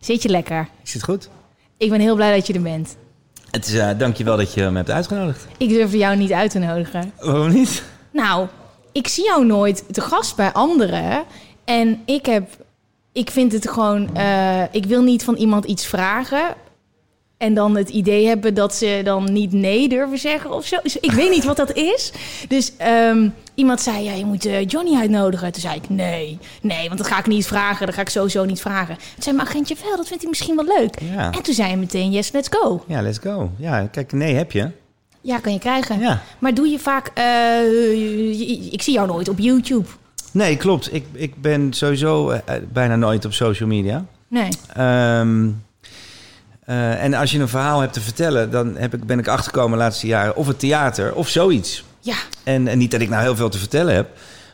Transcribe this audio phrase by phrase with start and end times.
[0.00, 0.68] Zit je lekker?
[0.84, 1.28] Is het goed?
[1.76, 2.96] Ik ben heel blij dat je er bent.
[3.50, 5.46] Het is, uh, dank je wel dat je me hebt uitgenodigd.
[5.56, 7.12] Ik durf jou niet uit te nodigen.
[7.20, 7.82] Waarom niet?
[8.12, 8.46] Nou,
[8.92, 11.24] ik zie jou nooit te gast bij anderen.
[11.64, 12.48] En ik heb...
[13.12, 14.10] Ik vind het gewoon...
[14.16, 16.54] Uh, ik wil niet van iemand iets vragen...
[17.40, 20.76] En dan het idee hebben dat ze dan niet nee durven zeggen of zo.
[20.82, 22.12] Dus ik weet niet wat dat is.
[22.48, 25.52] Dus um, iemand zei, ja, je moet uh, Johnny uitnodigen.
[25.52, 27.86] Toen zei ik, nee, nee, want dat ga ik niet vragen.
[27.86, 28.96] Dat ga ik sowieso niet vragen.
[28.96, 31.00] Toen zei mijn agentje, wel, dat vindt hij misschien wel leuk.
[31.14, 31.30] Ja.
[31.30, 32.84] En toen zei hij meteen, yes, let's go.
[32.86, 33.50] Ja, let's go.
[33.56, 34.70] Ja, kijk, nee heb je.
[35.20, 35.98] Ja, kan je krijgen.
[35.98, 36.22] Ja.
[36.38, 37.10] Maar doe je vaak...
[37.18, 39.86] Uh, ik zie jou nooit op YouTube.
[40.32, 40.94] Nee, klopt.
[40.94, 42.38] Ik, ik ben sowieso uh,
[42.72, 44.04] bijna nooit op social media.
[44.28, 44.48] Nee.
[44.78, 45.62] Um,
[46.70, 49.78] Uh, en als je een verhaal hebt te vertellen, dan heb ik, ben ik achtergekomen
[49.78, 51.84] de laatste jaren of het theater of zoiets.
[52.00, 52.16] Ja.
[52.44, 54.08] En, en, niet dat ik nou heel veel te vertellen heb,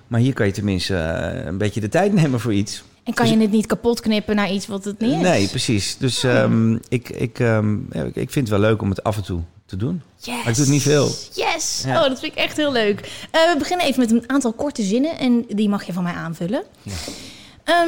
[0.07, 2.83] maar hier kan je tenminste uh, een beetje de tijd nemen voor iets.
[3.05, 5.21] En kan dus, je het niet kapot knippen naar iets wat het niet is?
[5.21, 5.97] Nee, precies.
[5.99, 9.41] Dus um, ik, ik, um, ik vind het wel leuk om het af en toe
[9.67, 10.03] te doen.
[10.17, 10.27] Yes.
[10.27, 11.11] Maar ik doe het niet veel.
[11.35, 11.83] Yes!
[11.87, 12.03] Ja.
[12.03, 13.01] Oh, dat vind ik echt heel leuk.
[13.01, 16.15] Uh, we beginnen even met een aantal korte zinnen en die mag je van mij
[16.15, 16.63] aanvullen.
[16.83, 17.85] Ja.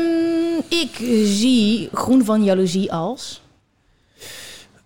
[0.69, 3.41] ik zie groen van jaloezie als...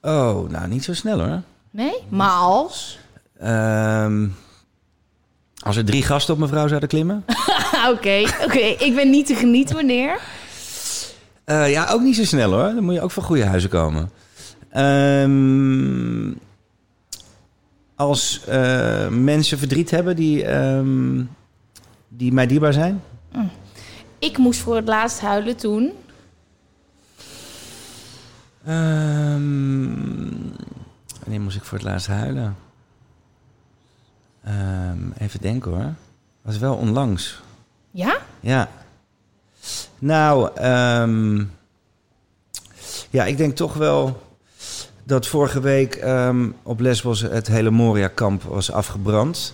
[0.02, 1.42] Oh, nou, niet zo snel hoor.
[1.70, 1.94] Nee?
[2.08, 2.98] Maar als?
[3.42, 4.34] Um,
[5.60, 7.24] als er drie gasten op mevrouw zouden klimmen.
[7.92, 8.58] Oké, oké.
[8.58, 10.20] Ik ben niet te genieten wanneer?
[11.46, 12.74] Uh, ja, ook niet zo snel hoor.
[12.74, 14.10] Dan moet je ook van goede huizen komen.
[14.76, 16.38] Um,
[17.94, 21.30] als uh, mensen verdriet hebben die, um,
[22.08, 23.02] die mij dierbaar zijn.
[23.32, 23.50] Mm.
[24.18, 25.92] Ik moest voor het laatst huilen toen...
[28.68, 30.52] Um,
[31.20, 32.56] wanneer moest ik voor het laatst huilen?
[34.48, 35.94] Um, even denken hoor.
[36.42, 37.42] Was wel onlangs.
[37.90, 38.18] Ja?
[38.40, 38.68] Ja.
[39.98, 41.52] Nou, um,
[43.10, 44.22] ja, ik denk toch wel
[45.04, 46.04] dat vorige week
[46.62, 49.52] op Lesbos het hele Moria-kamp was afgebrand.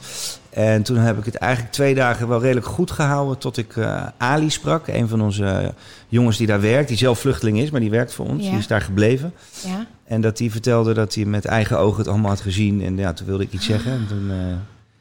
[0.51, 4.07] En toen heb ik het eigenlijk twee dagen wel redelijk goed gehouden tot ik uh,
[4.17, 4.87] Ali sprak.
[4.87, 5.75] Een van onze
[6.09, 8.45] jongens die daar werkt, die zelf vluchteling is, maar die werkt voor ons.
[8.45, 8.51] Ja.
[8.51, 9.33] Die is daar gebleven.
[9.65, 9.87] Ja.
[10.05, 12.83] En dat die vertelde dat hij met eigen ogen het allemaal had gezien.
[12.83, 13.93] En ja, toen wilde ik iets zeggen.
[13.93, 14.37] En toen uh,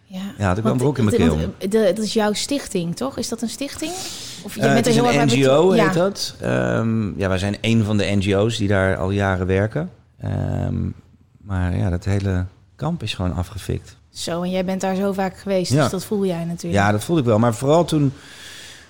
[0.05, 0.21] ja.
[0.37, 1.37] ja, had ik wel een brok in mijn keel.
[1.69, 3.17] Dat is jouw stichting, toch?
[3.17, 3.91] Is dat een stichting?
[4.43, 5.91] Of je bent het is een NGO, heet ja.
[5.91, 6.35] dat.
[6.43, 9.89] Um, ja, wij zijn een van de NGO's die daar al jaren werken.
[10.25, 10.93] Um,
[11.41, 12.45] maar ja, dat hele
[12.75, 13.97] kamp is gewoon afgefikt.
[14.09, 15.81] Zo, en jij bent daar zo vaak geweest, ja.
[15.81, 16.83] dus dat voel jij natuurlijk.
[16.83, 17.39] Ja, dat voelde ik wel.
[17.39, 18.13] Maar vooral toen,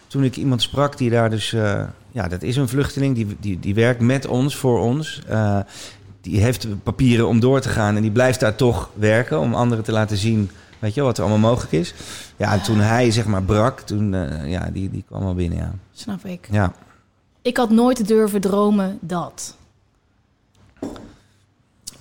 [0.07, 1.51] toen ik iemand sprak die daar dus...
[1.51, 5.23] Uh, ja, dat is een vluchteling, die, die, die werkt met ons, voor ons.
[5.29, 5.59] Uh,
[6.21, 9.39] die heeft papieren om door te gaan en die blijft daar toch werken...
[9.39, 10.49] om anderen te laten zien,
[10.79, 11.93] weet je, wat er allemaal mogelijk is.
[12.37, 15.57] Ja, en toen hij zeg maar brak, toen, uh, ja, die, die kwam al binnen,
[15.57, 15.73] ja.
[15.93, 16.47] Snap ik.
[16.51, 16.73] Ja.
[17.41, 19.55] Ik had nooit durven dromen dat...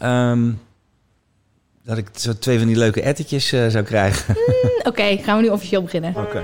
[0.02, 0.60] Um,
[1.84, 4.34] dat ik zo twee van die leuke ettertjes uh, zou krijgen.
[4.62, 6.14] Mm, Oké, okay, gaan we nu officieel beginnen.
[6.16, 6.20] Oké.
[6.20, 6.42] Okay.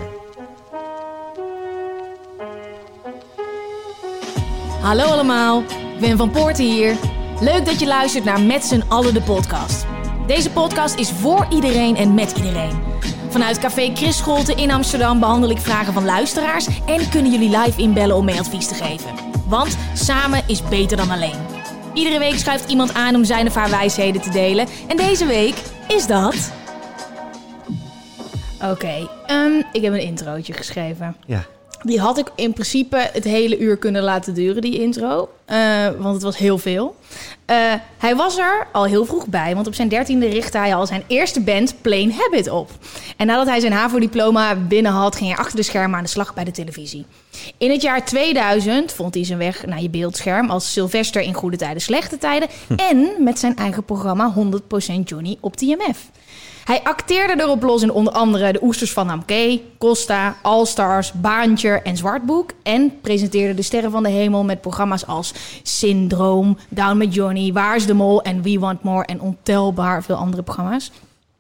[4.81, 5.63] Hallo allemaal,
[6.01, 6.97] ben Van Poorten hier.
[7.41, 9.87] Leuk dat je luistert naar Met z'n allen de podcast.
[10.27, 12.79] Deze podcast is voor iedereen en met iedereen.
[13.29, 16.67] Vanuit Café Chris Scholte in Amsterdam behandel ik vragen van luisteraars...
[16.87, 19.11] en kunnen jullie live inbellen om mee advies te geven.
[19.47, 21.52] Want samen is beter dan alleen.
[21.95, 24.67] Iedere week schuift iemand aan om zijn of haar wijsheden te delen.
[24.89, 25.55] En deze week
[25.89, 26.53] is dat...
[28.63, 31.17] Oké, okay, um, ik heb een introotje geschreven.
[31.27, 31.45] Ja.
[31.83, 35.29] Die had ik in principe het hele uur kunnen laten duren, die intro.
[35.49, 36.97] Uh, want het was heel veel.
[37.47, 37.57] Uh,
[37.99, 41.03] hij was er al heel vroeg bij, want op zijn dertiende richtte hij al zijn
[41.07, 42.71] eerste band Plain Habit op.
[43.17, 46.35] En nadat hij zijn HAVO-diploma binnen had, ging hij achter de schermen aan de slag
[46.35, 47.07] bij de televisie.
[47.59, 51.57] In het jaar 2000 vond hij zijn weg naar je beeldscherm als Sylvester in goede
[51.57, 52.49] tijden, slechte tijden.
[52.67, 52.75] Hm.
[52.75, 56.11] En met zijn eigen programma 100% Johnny op TMF.
[56.65, 61.97] Hij acteerde erop los in onder andere de Oesters van Namke, Costa, Allstars, Baantje en
[61.97, 62.51] Zwartboek.
[62.63, 67.77] En presenteerde de Sterren van de Hemel met programma's als Syndroom, Down met Johnny, Waar
[67.77, 70.91] is de Mol en We Want More en ontelbaar veel andere programma's.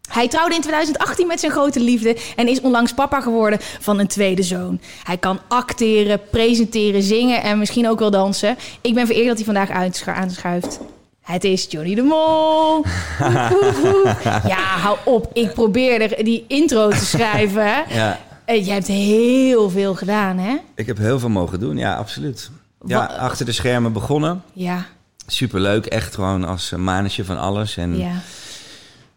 [0.08, 4.06] Hij trouwde in 2018 met zijn grote liefde en is onlangs papa geworden van een
[4.06, 4.80] tweede zoon.
[5.02, 8.56] Hij kan acteren, presenteren, zingen en misschien ook wel dansen.
[8.80, 9.70] Ik ben vereerd dat hij vandaag
[10.06, 10.80] aanschuift.
[11.22, 12.84] Het is Johnny de Mol.
[14.48, 15.30] Ja, hou op.
[15.32, 17.84] Ik probeerde die intro te schrijven.
[17.88, 20.56] Ja, Eh, Jij hebt heel veel gedaan, hè?
[20.74, 21.76] ik heb heel veel mogen doen.
[21.76, 22.50] Ja, absoluut.
[22.86, 24.42] Ja, Wa- achter de schermen begonnen.
[24.52, 24.86] Ja,
[25.26, 25.86] Superleuk.
[25.86, 27.76] Echt gewoon als uh, manetje van alles.
[27.76, 28.12] En ja.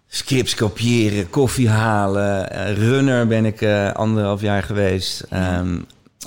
[0.07, 2.51] scripts kopiëren, koffie halen.
[2.51, 5.21] eh, runner ben ik eh, anderhalf jaar geweest.
[5.29, 5.77] Ehm,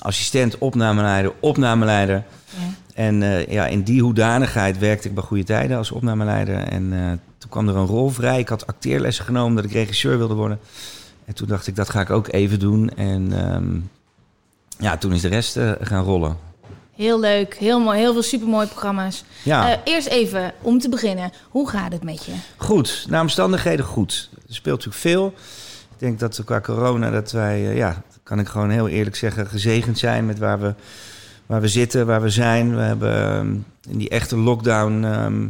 [0.02, 2.22] assistent, opnameleider, opnameleider.
[2.56, 2.58] ja.
[2.98, 6.56] En eh, ja, in die hoedanigheid werkte ik bij Goede Tijden als opnameleider.
[6.56, 8.38] En eh, toen kwam er een rol vrij.
[8.38, 10.60] Ik had acteerlessen genomen dat ik regisseur wilde worden.
[11.24, 12.90] En toen dacht ik, dat ga ik ook even doen.
[12.90, 13.78] En ehm,
[14.78, 16.36] ja, toen is de rest eh, gaan rollen.
[16.94, 19.24] Heel leuk, heel mooi, heel veel supermooie programma's.
[19.42, 22.32] Ja, eerst even, om te beginnen, hoe gaat het met je?
[22.56, 23.06] goed.
[23.08, 24.30] Naar omstandigheden goed.
[24.48, 25.26] Er speelt natuurlijk veel.
[25.92, 29.98] Ik denk dat qua corona, dat wij, ja, kan ik gewoon heel eerlijk zeggen, gezegend
[29.98, 30.74] zijn met waar we,
[31.48, 32.76] waar we zitten, waar we zijn.
[32.76, 33.46] We hebben ehm,
[33.90, 35.44] in die echte lockdown, ehm,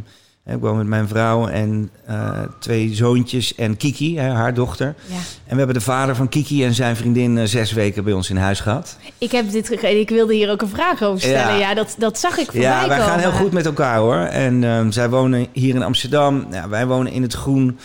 [0.45, 2.29] ik woon met mijn vrouw en eh,
[2.59, 4.95] twee zoontjes en Kiki, hè, haar dochter.
[5.05, 5.15] Ja.
[5.15, 8.29] En we hebben de vader van Kiki en zijn vriendin eh, zes weken bij ons
[8.29, 8.97] in huis gehad.
[9.17, 11.57] Ik heb dit ik wilde hier ook een vraag over stellen.
[11.57, 11.73] Ja, Ja.
[11.73, 14.17] dat, dat zag ik voorbij Ja, wij gaan heel goed met elkaar hoor.
[14.17, 16.45] En ehm, zij wonen hier in Amsterdam.
[16.51, 17.77] Ja, wij wonen in het groen.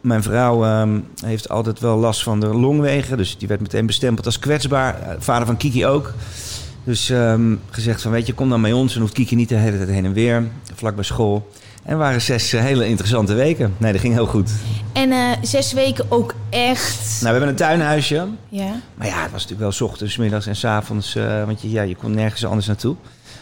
[0.00, 0.86] Mijn vrouw
[1.24, 3.16] heeft altijd wel last van de longwegen.
[3.16, 5.00] Dus die werd meteen bestempeld als kwetsbaar.
[5.02, 6.12] Eh, vader van Kiki ook.
[6.84, 8.94] Dus ehm, gezegd van, weet je, kom dan bij ons.
[8.94, 10.48] En hoeft Kiki niet de hele tijd heen en weer.
[10.74, 11.48] Vlak bij school.
[11.82, 13.74] En waren zes eh, hele interessante weken.
[13.78, 14.50] Nee, dat ging heel goed.
[14.92, 16.98] En eh, zes weken ook echt.
[17.00, 18.26] Nou, we hebben een tuinhuisje.
[18.48, 18.72] Ja.
[18.94, 21.14] Maar ja, het was natuurlijk wel 's ochtends, 's middags en 's avonds.
[21.14, 22.96] eh, want je, ja, je kon nergens anders naartoe.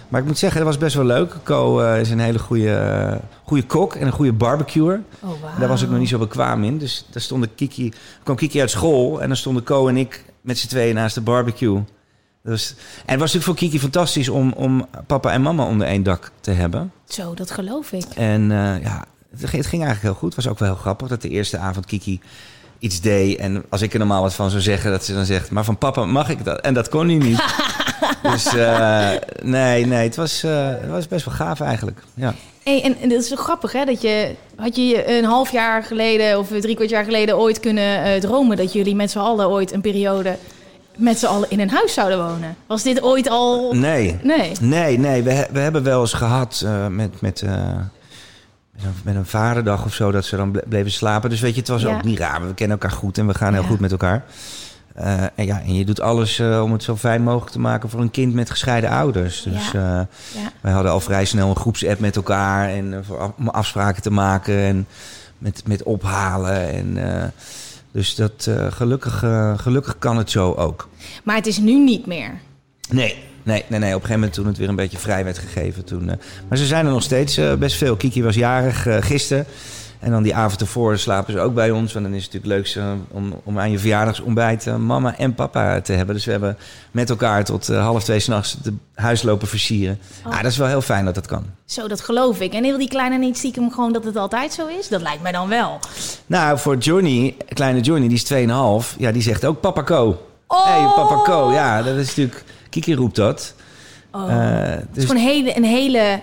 [0.08, 1.34] Maar ik moet zeggen, dat was best wel leuk.
[1.42, 5.00] Co is een hele goede, goede kok en een goede barbecuer.
[5.20, 5.58] Oh, wauw.
[5.58, 6.78] Daar was ik nog niet zo bekwaam in.
[6.78, 7.92] Dus daar stonden Kiki,
[8.22, 9.20] kwam Kiki uit school.
[9.22, 11.80] En dan stonden Co en ik met z'n tweeën naast de barbecue.
[12.48, 12.74] Dus,
[13.06, 16.30] en het was natuurlijk voor Kiki fantastisch om, om papa en mama onder één dak
[16.40, 16.92] te hebben.
[17.08, 18.04] Zo, dat geloof ik.
[18.14, 20.34] En eh, ja, het ging, het ging eigenlijk heel goed.
[20.34, 22.20] Het was ook wel heel grappig dat de eerste avond Kiki
[22.78, 23.38] iets deed.
[23.38, 25.50] En als ik er normaal wat van zou zeggen, dat ze dan zegt...
[25.50, 26.60] maar van papa mag ik dat?
[26.60, 27.44] En dat kon hij niet.
[28.32, 29.10] dus eh,
[29.42, 32.02] nee, nee, het was, eh, het was best wel gaaf eigenlijk.
[32.14, 32.34] Ja.
[32.62, 33.84] Hey, en, en dat is zo grappig, hè?
[33.84, 38.20] Dat je, had je een half jaar geleden of drie kwart jaar geleden ooit kunnen
[38.20, 40.36] dromen dat jullie met z'n allen ooit een periode
[40.98, 42.56] met z'n allen in een huis zouden wonen?
[42.66, 43.72] Was dit ooit al.
[43.74, 44.52] Nee, Nee.
[44.60, 45.22] nee, nee.
[45.22, 47.20] We, we hebben wel eens gehad eh, met...
[47.20, 47.52] met eh,
[48.72, 51.30] met een, met een vaderdag of zo, dat ze dan ble- bleven slapen.
[51.30, 51.94] Dus weet je, het was Ja.
[51.96, 52.46] ook niet raar.
[52.46, 53.68] We kennen elkaar goed en we gaan heel Ja.
[53.68, 54.24] goed met elkaar.
[54.94, 58.00] Eh, en, ja, en je doet alles om het zo fijn mogelijk te maken voor
[58.00, 59.42] een kind met gescheiden ouders.
[59.42, 59.80] Dus Ja.
[60.34, 60.50] Ja.
[60.60, 62.68] wij hadden al vrij snel een groepsapp met elkaar.
[62.68, 63.04] En
[63.38, 64.86] om afspraken te maken en
[65.38, 66.68] met, met ophalen.
[66.72, 66.96] En,
[67.92, 70.88] dus dat, eh, gelukkig, eh, gelukkig kan het zo ook.
[71.24, 72.40] Maar het is nu niet meer.
[72.90, 73.94] Nee, nee, nee, nee.
[73.94, 75.84] Op een gegeven moment toen het weer een beetje vrij werd gegeven.
[75.84, 76.16] Toen, eh,
[76.48, 77.96] maar ze zijn er nog steeds best veel.
[77.96, 79.46] Kiki was jarig gisteren.
[79.98, 81.92] En dan die avond ervoor slapen ze ook bij ons.
[81.92, 85.80] Want dan is het natuurlijk leuk om, om aan je verjaardagsontbijt eh, mama en papa
[85.80, 86.14] te hebben.
[86.14, 86.56] Dus we hebben
[86.90, 89.98] met elkaar tot eh, half twee s'nachts de huis lopen versieren.
[90.26, 90.32] Oh.
[90.32, 91.44] Ah, dat is wel heel fijn dat dat kan.
[91.64, 92.52] Zo, dat geloof ik.
[92.52, 94.88] En wil die kleine niet stiekem gewoon dat het altijd zo is?
[94.88, 95.78] Dat lijkt mij dan wel.
[96.26, 98.32] Nou, voor Johnny, kleine Johnny, die is
[98.92, 98.96] 2,5.
[98.98, 100.22] Ja, die zegt ook papa Co.
[100.46, 100.64] Oh!
[100.64, 101.52] hey, papa Co.
[101.52, 102.44] Ja, dat is natuurlijk...
[102.70, 103.54] Kiki roept dat.
[104.12, 104.30] Oh.
[104.30, 106.20] Eh, het dus is gewoon een hele, een hele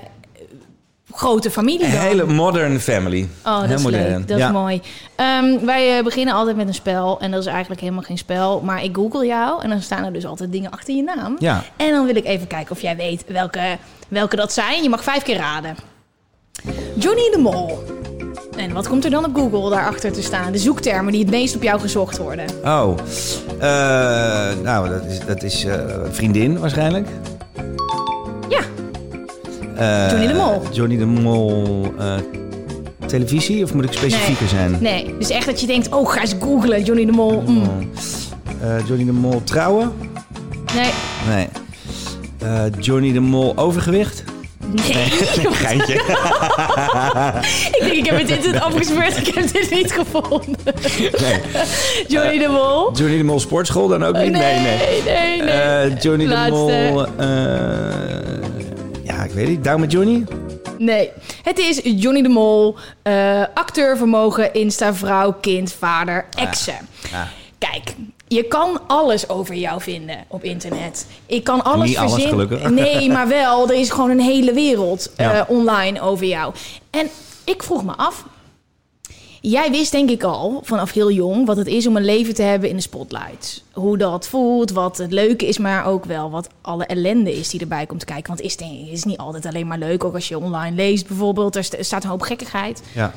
[1.15, 3.27] grote familie een hele modern family.
[3.45, 4.03] Oh, dat Heel is modern.
[4.17, 4.27] leuk.
[4.27, 4.45] Dat ja.
[4.47, 4.81] is mooi.
[5.15, 7.19] Ehm, wij eh, beginnen altijd met een spel.
[7.19, 8.61] En dat is eigenlijk helemaal geen spel.
[8.61, 9.63] Maar ik google jou.
[9.63, 11.35] En dan staan er dus altijd dingen achter je naam.
[11.39, 11.63] Ja.
[11.77, 14.83] En dan wil ik even kijken of jij weet welke, welke dat zijn.
[14.83, 15.75] Je mag vijf keer raden.
[16.95, 17.83] Johnny de Mol.
[18.57, 20.51] En wat komt er dan op Google daarachter te staan?
[20.51, 22.45] De zoektermen die het meest op jou gezocht worden.
[22.63, 22.97] Oh,
[23.59, 23.67] Eh,
[24.63, 25.79] nou, dat is, dat is eh,
[26.11, 27.07] vriendin waarschijnlijk.
[29.75, 30.61] Eh, Johnny de Mol.
[30.71, 31.83] Johnny de Mol.
[31.99, 32.13] eh,
[33.05, 34.77] televisie of moet ik specifieker zijn?
[34.79, 35.15] nee.
[35.19, 36.83] Dus echt dat je denkt, oh ga eens googlen.
[36.83, 37.43] Johnny de Mol.
[37.47, 37.89] mm.
[38.61, 39.91] Eh, Johnny de Mol trouwen?
[40.75, 40.89] Nee.
[41.35, 41.47] Nee.
[42.79, 44.23] Johnny de Mol overgewicht?
[44.71, 44.93] Nee.
[45.63, 45.93] Geintje.
[45.93, 49.17] ik denk, ik heb het internet afgespeurd.
[49.27, 50.55] Ik heb dit niet gevonden.
[51.21, 51.39] Nee.
[52.07, 52.91] Johnny de Mol.
[52.97, 54.31] Johnny de Mol sportschool dan ook niet?
[54.31, 55.01] Nee, nee.
[55.05, 55.49] nee, nee.
[55.49, 56.65] Eh, Johnny Laatste.
[56.65, 57.05] de Mol.
[59.39, 59.63] Ik weet.
[59.63, 60.23] Down met Johnny?
[60.77, 61.11] Nee,
[61.43, 66.87] het is Johnny de Mol, eh acteurvermogen, Insta-vrouw, kind, vader, exen.
[67.13, 67.21] Ah.
[67.57, 67.95] Kijk,
[68.27, 71.07] je kan alles over jou vinden op internet.
[71.25, 72.47] Ik kan alles Niet alles, verzinnen.
[72.47, 72.69] gelukkig.
[72.83, 76.53] Nee, maar wel, er is gewoon een hele wereld eh, online over jou.
[76.89, 77.09] En
[77.43, 78.25] ik vroeg me af,
[79.49, 82.41] Jij wist denk ik al vanaf heel jong wat het is om een leven te
[82.41, 83.63] hebben in de spotlight.
[83.73, 87.59] Hoe dat voelt, wat het leuke is, maar ook wel wat alle ellende is die
[87.59, 88.27] erbij komt kijken.
[88.27, 90.03] Want het is, denk ik, is niet altijd alleen maar leuk.
[90.03, 92.81] Ook als je online leest bijvoorbeeld, er sta- er staat een hoop gekkigheid.
[92.93, 93.13] Ja.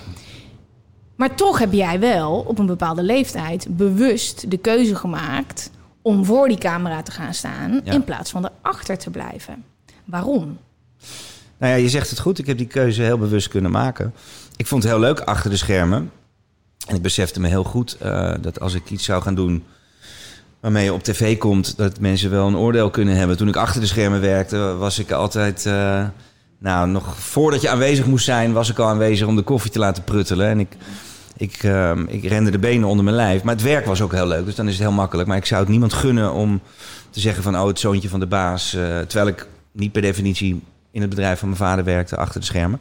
[1.17, 5.71] Maar toch heb jij wel op een bepaalde leeftijd bewust de keuze gemaakt
[6.03, 7.93] om voor die camera te gaan staan Ja.
[7.93, 9.65] in plaats van erachter te blijven.
[10.05, 10.59] Waarom?
[11.59, 12.39] Nou ja, je zegt het goed.
[12.39, 14.15] Ik heb die keuze heel bewust kunnen maken.
[14.59, 16.11] Ik vond het heel leuk achter de schermen.
[16.87, 19.65] En ik besefte me heel goed eh, dat als ik iets zou gaan doen
[20.61, 23.37] waarmee je op tv komt, dat mensen wel een oordeel kunnen hebben.
[23.37, 25.67] Toen ik achter de schermen werkte, was ik altijd.
[25.67, 26.05] eh,
[26.59, 29.79] nou, nog voordat je aanwezig moest zijn, was ik al aanwezig om de koffie te
[29.79, 30.49] laten pruttelen.
[30.49, 30.77] En ik,
[31.37, 33.43] ik, eh, ik rende de benen onder mijn lijf.
[33.43, 35.29] Maar het werk was ook heel leuk, dus dan is het heel makkelijk.
[35.29, 36.61] Maar ik zou het niemand gunnen om
[37.11, 38.71] te zeggen van, oh, het zoontje van de baas.
[38.71, 42.81] terwijl ik niet per definitie in het bedrijf van mijn vader werkte achter de schermen.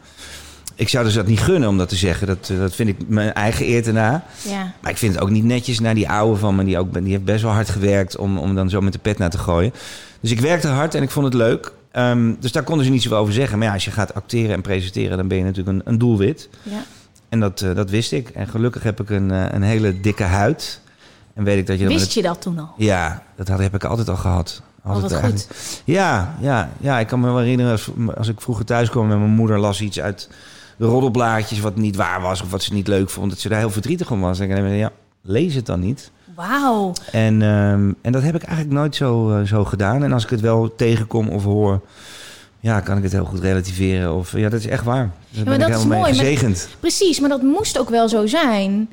[0.78, 2.28] Ik zou dus dat niet gunnen om dat te zeggen.
[2.28, 4.24] Dat, eh, dat vind ik mijn eigen eer te na.
[4.42, 4.74] Ja.
[4.82, 6.64] Maar ik vind het ook niet netjes naar die oude van me.
[6.64, 9.18] Die, ook, die heeft best wel hard gewerkt om, om dan zo met de pet
[9.18, 9.74] naar te gooien.
[10.20, 11.72] Dus ik werkte hard en ik vond het leuk.
[11.92, 13.58] Ehm, dus daar konden ze niet zoveel over zeggen.
[13.58, 16.50] Maar ja, als je gaat acteren en presenteren, dan ben je natuurlijk een, een doelwit.
[16.64, 16.84] ja.
[17.30, 18.30] En dat, eh, dat wist ik.
[18.30, 20.82] En gelukkig heb ik een, eh, een hele dikke huid.
[21.34, 22.74] En weet ik dat je Wist je dat toen al?
[22.78, 24.62] ja, dat had, heb ik altijd al gehad.
[24.84, 25.82] Oh, Altijd eigenlijk- goed.
[25.86, 29.18] Ja, ja, ja, ik kan me wel herinneren als, als ik vroeger thuis kwam met
[29.18, 30.30] mijn moeder las iets uit
[30.78, 33.60] de roddelblaadjes wat niet waar was of wat ze niet leuk vond, dat ze daar
[33.60, 34.40] heel verdrietig om was.
[34.40, 34.92] En ik dacht, ja,
[35.22, 36.12] lees het dan niet.
[36.36, 36.94] Wauw.
[37.12, 40.04] En, ehm, en dat heb ik eigenlijk nooit zo, eh, zo gedaan.
[40.04, 41.82] En als ik het wel tegenkom of hoor,
[42.60, 44.14] ja, kan ik het heel goed relativeren.
[44.14, 45.12] Of ja, dat is echt waar.
[45.46, 46.70] Maar dat is mooi, maar- gezegend.
[46.80, 48.90] Precies, maar dat moest ook wel zo zijn.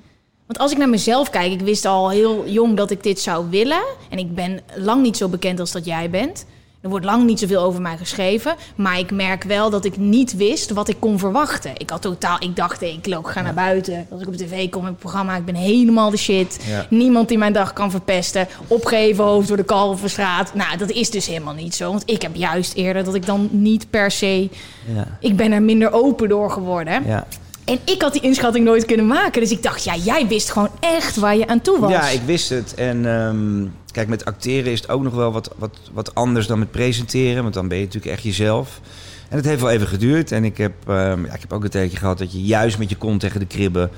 [0.47, 3.47] Want als ik naar mezelf kijk, ik wist al heel jong dat ik dit zou
[3.51, 3.83] willen.
[4.11, 6.47] En ik ben lang niet zo bekend als dat jij bent.
[6.85, 8.55] Er wordt lang niet zoveel over mij geschreven.
[8.77, 11.71] Maar ik merk wel dat ik niet wist wat ik kon verwachten.
[11.77, 14.07] Ik had totaal, ik dacht, ik loop, ga naar buiten.
[14.11, 16.59] Als ik op tv kom in het programma, ik ben helemaal de shit.
[16.67, 16.87] Ja.
[16.91, 18.47] Niemand die mijn dag kan verpesten.
[18.67, 20.55] Opgeven hoofd door de Kalverstraat.
[20.55, 21.91] Nou, dat is dus helemaal niet zo.
[21.91, 24.49] Want ik heb juist eerder dat ik dan niet per se...
[24.95, 27.03] Ja, Ik ben er minder open door geworden.
[27.07, 27.27] ja.
[27.65, 29.41] En ik had die inschatting nooit kunnen maken.
[29.41, 31.91] Dus ik dacht, ja, jij wist gewoon echt waar je aan toe was.
[31.91, 32.75] Ja, ik wist het.
[32.75, 36.59] En ehm, kijk, met acteren is het ook nog wel wat, wat, wat anders dan
[36.59, 37.43] met presenteren.
[37.43, 38.81] Want dan ben je natuurlijk echt jezelf.
[39.29, 40.33] En het heeft wel even geduurd.
[40.33, 42.91] En ik heb, ehm, ja, ik heb ook een tijdje gehad dat je juist met
[42.91, 43.91] je kont tegen de kribben...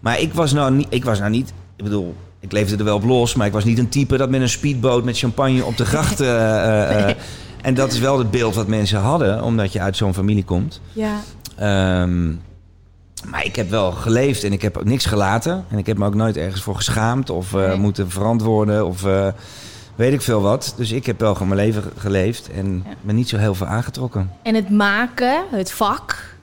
[0.00, 0.86] Maar ik was nou niet...
[0.90, 3.34] Ik, was nou niet, ik bedoel, ik leefde er wel op los.
[3.34, 6.20] Maar ik was niet een type dat met een speedboot met champagne op de gracht...
[6.30, 7.16] eh, eh, eh,
[7.62, 10.80] En dat is wel het beeld wat mensen hadden, omdat je uit zo'n familie komt.
[10.92, 11.20] Ja,
[11.60, 12.32] Ehm,
[13.26, 15.64] maar ik heb wel geleefd en ik heb ook niks gelaten.
[15.70, 17.76] En ik heb me ook nooit ergens voor geschaamd of eh, Nee.
[17.78, 19.26] moeten verantwoorden of eh,
[19.94, 20.74] weet ik veel wat.
[20.76, 22.94] Dus ik heb wel gewoon mijn leven geleefd en Ja.
[23.00, 24.30] me niet zo heel veel aangetrokken.
[24.42, 26.34] en het maken, het vak,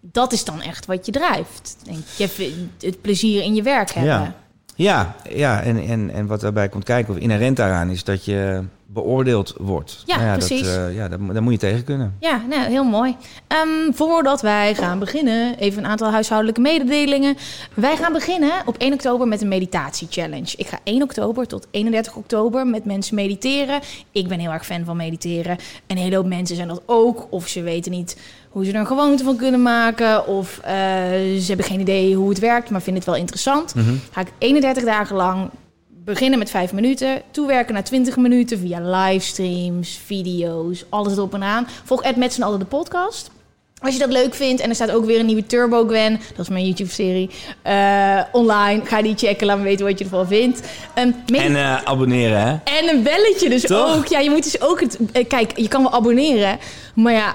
[0.00, 1.76] dat is dan echt wat je drijft.
[2.16, 4.12] Je het plezier in je werk hebben.
[4.12, 4.34] Ja.
[4.74, 8.62] Ja, ja en, en, en wat daarbij komt kijken, of inherent daaraan, is dat je
[8.92, 10.02] beoordeeld wordt.
[10.06, 10.62] Ja, Nou precies.
[10.66, 12.16] Dat, eh, ja, daar, moet- daar moet je tegen kunnen.
[12.20, 13.16] Ja, nou, heel mooi.
[13.46, 17.36] Ehm, voordat wij gaan beginnen, even een aantal huishoudelijke mededelingen.
[17.74, 20.52] Wij gaan beginnen op 1 oktober met een meditatie-challenge.
[20.56, 23.80] Ik ga 1 oktober tot 31 oktober met mensen mediteren.
[24.12, 25.50] Ik ben heel erg fan van mediteren.
[25.86, 27.26] En een hele hoop mensen zijn dat ook.
[27.30, 28.16] Of ze weten niet
[28.50, 30.26] hoe ze er een gewoonte van kunnen maken.
[30.26, 30.72] Of eh,
[31.38, 33.74] ze hebben geen idee hoe het werkt, maar vinden het wel interessant.
[33.74, 33.94] Mhm.
[34.10, 35.50] Ga ik 31 dagen lang
[36.10, 41.66] beginnen met 5 minuten, toewerken naar 20 minuten via livestreams, video's, alles erop en aan.
[41.84, 43.30] Volg Ed met z'n allen de podcast.
[43.82, 46.38] Als je dat leuk vindt en er staat ook weer een nieuwe Turbo Gwen, dat
[46.38, 47.30] is mijn YouTube-serie,
[47.62, 48.84] eh, online.
[48.84, 50.60] Ga die checken, laat me weten wat je ervan vindt.
[50.94, 52.78] Ehm, En eh, abonneren, hè?
[52.78, 53.96] en een belletje dus Toch?
[53.96, 54.06] ook.
[54.06, 54.98] Ja, je moet dus ook het...
[55.12, 56.58] eh, kijk, je kan wel abonneren,
[56.94, 57.34] maar ja,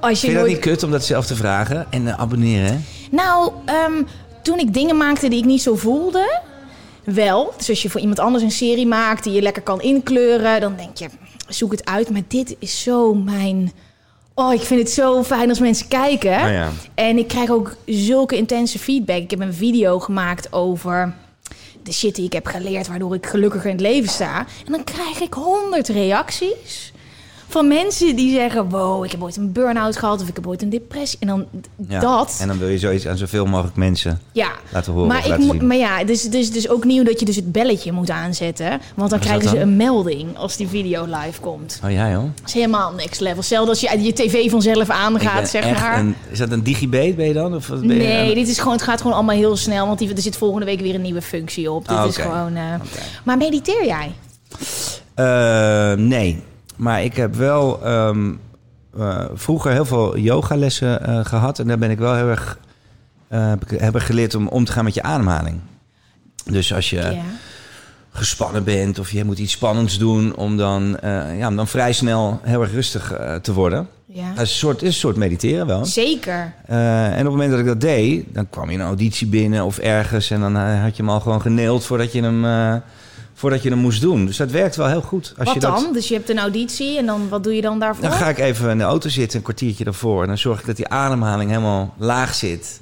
[0.00, 1.86] als je Vind je dat niet kut om dat zelf te vragen?
[1.90, 2.78] En abonneren, hè?
[3.10, 4.02] Nou, ehm,
[4.42, 6.40] toen ik dingen maakte die ik niet zo voelde,
[7.06, 7.54] wel.
[7.56, 10.76] Dus als je voor iemand anders een serie maakt die je lekker kan inkleuren, dan
[10.76, 11.08] denk je,
[11.48, 12.10] zoek het uit.
[12.10, 13.72] Maar dit is zo mijn.
[14.34, 16.32] Oh, ik vind het zo fijn als mensen kijken.
[16.32, 16.70] Oh ja.
[16.94, 19.22] En ik krijg ook zulke intense feedback.
[19.22, 21.14] Ik heb een video gemaakt over
[21.82, 24.38] de shit die ik heb geleerd, waardoor ik gelukkiger in het leven sta.
[24.66, 26.92] En dan krijg ik honderd reacties
[27.48, 30.62] van mensen die zeggen: Wow, ik heb ooit een burn-out gehad of ik heb ooit
[30.62, 31.18] een depressie.
[31.20, 31.44] En dan
[31.88, 32.00] Ja.
[32.00, 32.36] dat.
[32.40, 34.48] En dan wil je zoiets aan zoveel mogelijk mensen Ja.
[34.72, 37.18] laten horen Maar, ik moet- maar ja, het is, het, is dus ook nieuw dat
[37.20, 38.80] je dus het belletje moet aanzetten.
[38.94, 41.80] Want dan krijgen ze een melding als die video live komt.
[41.84, 42.22] Oh ja, joh.
[42.22, 43.42] Dat is helemaal next level.
[43.42, 45.98] Stel dat je je tv vanzelf aangaat, zeg maar.
[45.98, 47.54] een- is dat een digibate ben je dan?
[47.54, 49.86] Of ben je Nee, dit is gewoon, het gaat gewoon allemaal heel snel.
[49.86, 51.88] Want die, er zit volgende week weer een nieuwe functie op.
[51.88, 52.56] Dit Ah, is gewoon.
[52.56, 52.62] eh.
[53.24, 54.12] Maar mediteer jij?
[55.14, 56.42] Eh, nee,
[56.76, 58.32] maar ik heb wel ehm,
[58.98, 61.58] eh, vroeger heel veel yogalessen eh, gehad.
[61.58, 62.58] En daar ben ik wel heel erg
[63.28, 65.60] eh, heb ik- geleerd om om te gaan met je ademhaling.
[66.44, 67.14] Dus als je ja.
[68.10, 70.96] gespannen bent of je moet iets spannends doen, om dan,
[71.38, 73.88] ja, om dan vrij snel heel erg rustig te worden.
[74.06, 74.28] ja.
[74.34, 75.84] Dat is een soort, is een soort mediteren wel.
[75.84, 76.52] Zeker.
[76.66, 79.78] En op het moment dat ik dat deed, dan kwam je een auditie binnen of
[79.78, 82.44] ergens en dan had je hem al gewoon geneeld voordat je hem,
[83.38, 84.26] voordat je hem moest doen.
[84.26, 85.34] Dus dat werkt wel heel goed.
[85.38, 85.92] Als wat je dat, dan?
[85.92, 88.08] Dus je hebt een auditie en dan wat doe je dan daarvoor?
[88.08, 90.22] Dan ga ik even in de auto zitten, een kwartiertje daarvoor.
[90.22, 92.80] En dan zorg ik dat die ademhaling helemaal laag zit.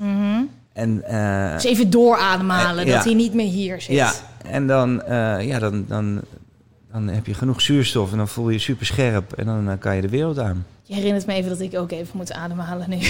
[0.72, 2.94] En, eh, Dus even doorademhalen, Eh, ja.
[2.96, 3.96] dat hij niet meer hier zit.
[3.96, 4.12] ja,
[4.46, 6.20] en dan, eh, ja, dan, dan,
[6.92, 9.32] dan heb je genoeg zuurstof en dan voel je je super scherp.
[9.32, 10.66] En dan kan je de wereld aan.
[10.86, 12.96] Je herinnert me even dat ik ook even moet ademhalen nu.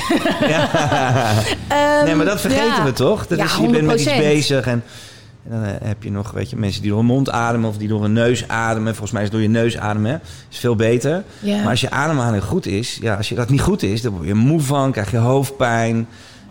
[2.05, 2.85] nee, maar dat vergeten ja.
[2.85, 3.27] we toch?
[3.27, 4.17] Dat Ja, is, je bent met iets 100%.
[4.19, 4.83] bezig en,
[5.45, 7.77] en dan eh, heb je nog weet je, mensen die door hun mond ademen of
[7.77, 8.91] die door hun neus ademen.
[8.93, 10.21] Volgens mij is het door je neus ademen
[10.51, 11.23] is veel beter.
[11.43, 14.27] Maar als je ademhaling goed is, ja, als je dat niet goed is, dan word
[14.27, 16.07] je moe van, krijg je hoofdpijn.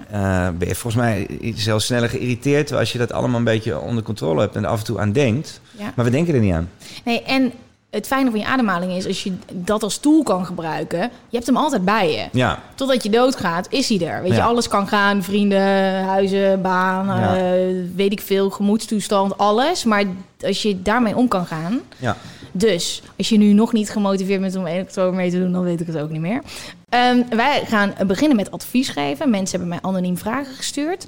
[0.10, 2.60] eh, ben je volgens mij zelfs sneller geïrriteerd.
[2.62, 5.00] Terwijl als je dat allemaal een beetje onder controle hebt en er af en toe
[5.00, 5.62] aan denkt.
[5.72, 5.92] Ja.
[5.96, 6.70] Maar we denken er niet aan.
[7.06, 7.52] Nee, en
[7.94, 11.46] het fijne van je ademhaling is, als je dat als tool kan gebruiken, je hebt
[11.46, 12.26] hem altijd bij je.
[12.32, 14.22] Ja, Totdat je doodgaat, is hij er.
[14.22, 15.24] Weet je, alles kan gaan.
[15.24, 17.36] Vrienden, huizen, baan, Ja.
[17.36, 17.62] eh,
[17.96, 19.84] weet ik veel, gemoedstoestand, alles.
[19.84, 20.04] Maar
[20.42, 21.80] als je daarmee om kan gaan...
[21.98, 22.18] ja.
[22.56, 25.52] Dus, als je nu nog niet gemotiveerd bent om 1 oktober mee te doen...
[25.52, 26.42] dan weet ik het ook niet meer.
[26.90, 29.30] Ehm, wij gaan beginnen met advies geven.
[29.30, 31.06] Mensen hebben mij anoniem vragen gestuurd.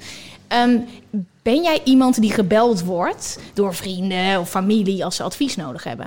[0.48, 0.76] Ehm,
[1.42, 5.04] ben jij iemand die gebeld wordt door vrienden of familie...
[5.04, 6.06] als ze advies nodig hebben?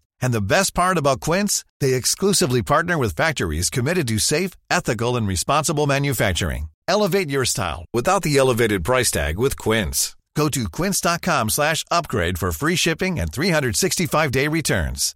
[0.21, 5.15] And the best part about Quince, they exclusively partner with factories committed to safe, ethical,
[5.15, 6.69] and responsible manufacturing.
[6.87, 10.15] Elevate your style without the elevated price tag with Quince.
[10.35, 15.15] Go to quince.com slash upgrade for free shipping and 365-day returns.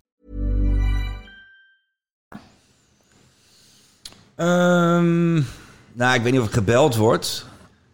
[4.35, 5.33] Ehm,
[5.93, 7.45] nou, ik weet niet of ik gebeld word.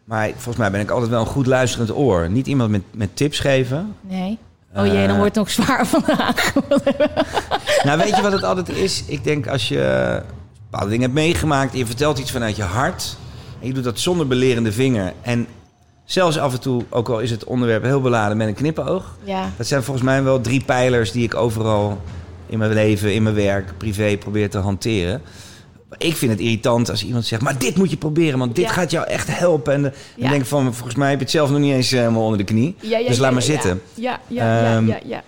[0.03, 2.29] Maar volgens mij ben ik altijd wel een goed luisterend oor.
[2.29, 3.95] Niet iemand met, met tips geven.
[4.01, 4.37] Nee.
[4.75, 5.17] Oh jee, dan Eh.
[5.17, 6.53] wordt het nog zwaar vandaag.
[7.83, 9.03] Nou, weet je wat het altijd is?
[9.07, 10.21] Ik denk als je
[10.69, 11.71] bepaalde dingen hebt meegemaakt...
[11.71, 13.15] en je vertelt iets vanuit je hart...
[13.61, 15.13] en je doet dat zonder belerende vinger...
[15.21, 15.47] en
[16.05, 18.37] zelfs af en toe, ook al is het onderwerp heel beladen...
[18.37, 19.15] met een knipoog.
[19.23, 19.49] ja.
[19.57, 22.01] Dat zijn volgens mij wel drie pijlers die ik overal...
[22.47, 25.21] in mijn leven, in mijn werk, privé probeer te hanteren.
[25.97, 27.41] Ik vind het irritant als iemand zegt...
[27.41, 28.71] maar dit moet je proberen, want dit Ja.
[28.71, 29.73] gaat jou echt helpen.
[29.73, 30.29] En dan Ja.
[30.29, 32.37] denk ik van, volgens mij heb je het zelf nog niet eens eh, helemaal onder
[32.37, 32.75] de knie.
[32.79, 33.81] Ja, dus laat maar zitten.
[33.93, 35.23] Ja, ja, ja, Ehm, ja, ja.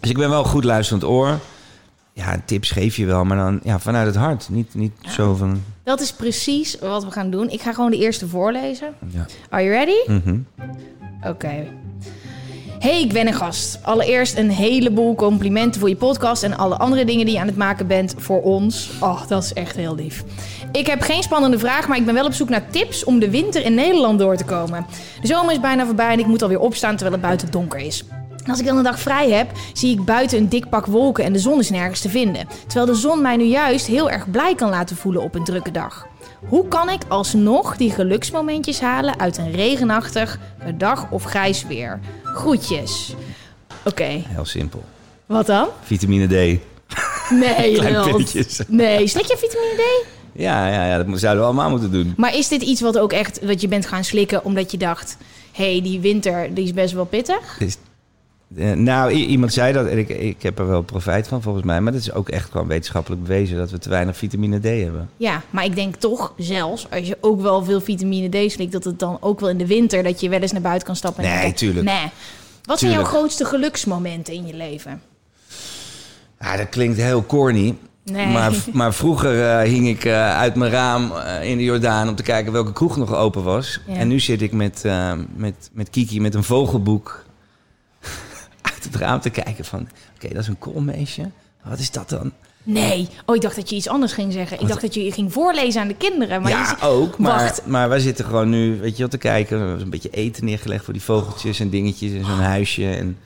[0.00, 1.38] Dus ik ben wel goed luisterend oor.
[2.12, 4.48] Ja, tips geef je wel, maar dan ja, vanuit het hart.
[4.50, 5.62] Niet, niet zo van...
[5.82, 7.50] Dat is precies wat we gaan doen.
[7.50, 8.94] Ik ga gewoon de eerste voorlezen.
[9.48, 10.20] Are you ready?
[10.26, 10.38] Mhm.
[11.22, 11.66] Oké.
[12.78, 13.78] Hey, ik ben een gast.
[13.82, 17.56] Allereerst een heleboel complimenten voor je podcast en alle andere dingen die je aan het
[17.56, 18.90] maken bent voor ons.
[19.00, 20.24] Oh, dat is echt heel lief.
[20.72, 23.30] Ik heb geen spannende vraag, maar ik ben wel op zoek naar tips om de
[23.30, 24.86] winter in Nederland door te komen.
[25.20, 28.04] De zomer is bijna voorbij en ik moet alweer opstaan terwijl het buiten donker is.
[28.44, 31.24] En als ik dan een dag vrij heb, zie ik buiten een dik pak wolken
[31.24, 32.46] en de zon is nergens te vinden.
[32.66, 35.70] Terwijl de zon mij nu juist heel erg blij kan laten voelen op een drukke
[35.70, 36.06] dag.
[36.48, 40.38] Hoe kan ik alsnog die geluksmomentjes halen uit een regenachtig
[40.76, 42.00] dag of grijs weer?
[42.38, 43.14] Groetjes.
[43.84, 44.84] Oké, Heel simpel.
[45.26, 45.68] wat dan?
[45.82, 46.30] Vitamine D.
[47.30, 48.60] Nee, Klein pilletjes.
[48.68, 50.06] Nee, slik je vitamine D?
[50.32, 52.14] Ja, ja, ja, dat zouden we allemaal moeten doen.
[52.16, 55.16] Maar is dit iets wat ook echt, wat je bent gaan slikken omdat je dacht...
[55.52, 57.56] hé, hey, die winter die is best wel pittig?
[57.60, 57.76] Is-
[58.56, 61.80] eh, nou, iemand zei dat en ik, ik heb er wel profijt van volgens mij.
[61.80, 65.10] Maar dat is ook echt gewoon wetenschappelijk bewezen dat we te weinig vitamine D hebben.
[65.16, 68.72] Ja, maar ik denk toch zelfs, als je ook wel veel vitamine D slikt...
[68.72, 70.96] dat het dan ook wel in de winter, dat je wel eens naar buiten kan
[70.96, 71.24] stappen.
[71.24, 71.86] en Nee, tuurlijk.
[71.86, 72.10] Nee.
[72.64, 75.02] Wat zijn jouw grootste geluksmomenten in je leven?
[76.40, 77.74] Ja, dat klinkt heel corny.
[78.04, 78.26] Nee.
[78.26, 82.22] Maar, maar vroeger eh, hing ik eh, uit mijn raam in de Jordaan om te
[82.22, 83.80] kijken welke kroeg nog open was.
[83.86, 83.94] Ja.
[83.94, 84.84] En nu zit ik met,
[85.36, 87.26] met, met Kiki met een vogelboek
[88.88, 89.88] uit het raam te kijken van...
[90.16, 91.30] Oké, dat is een koolmeesje.
[91.64, 92.32] Wat is dat dan?
[92.62, 93.08] Nee.
[93.26, 94.60] Oh, ik dacht dat je iets anders ging zeggen.
[94.60, 96.42] Ik dacht dat je ging voorlezen aan de kinderen.
[96.42, 97.18] Maar ja, ook.
[97.18, 97.66] Maar, Wacht.
[97.66, 99.60] maar wij zitten gewoon nu, weet je wat, te kijken.
[99.60, 102.90] We hebben een beetje eten neergelegd voor die vogeltjes en dingetjes en zo'n huisje.
[102.90, 103.18] En,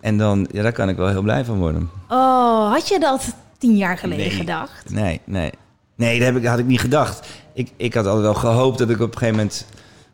[0.00, 1.90] en dan, ja, daar kan ik wel heel blij van worden.
[2.08, 4.36] Oh, had je dat tien jaar geleden Nee.
[4.36, 4.90] gedacht?
[4.90, 5.50] Nee, nee.
[5.96, 7.26] Nee, dat heb ik, had ik niet gedacht.
[7.54, 9.66] Ik, ik had altijd wel gehoopt dat ik op een gegeven moment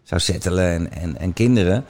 [0.03, 1.85] zou settelen en, en, en kinderen.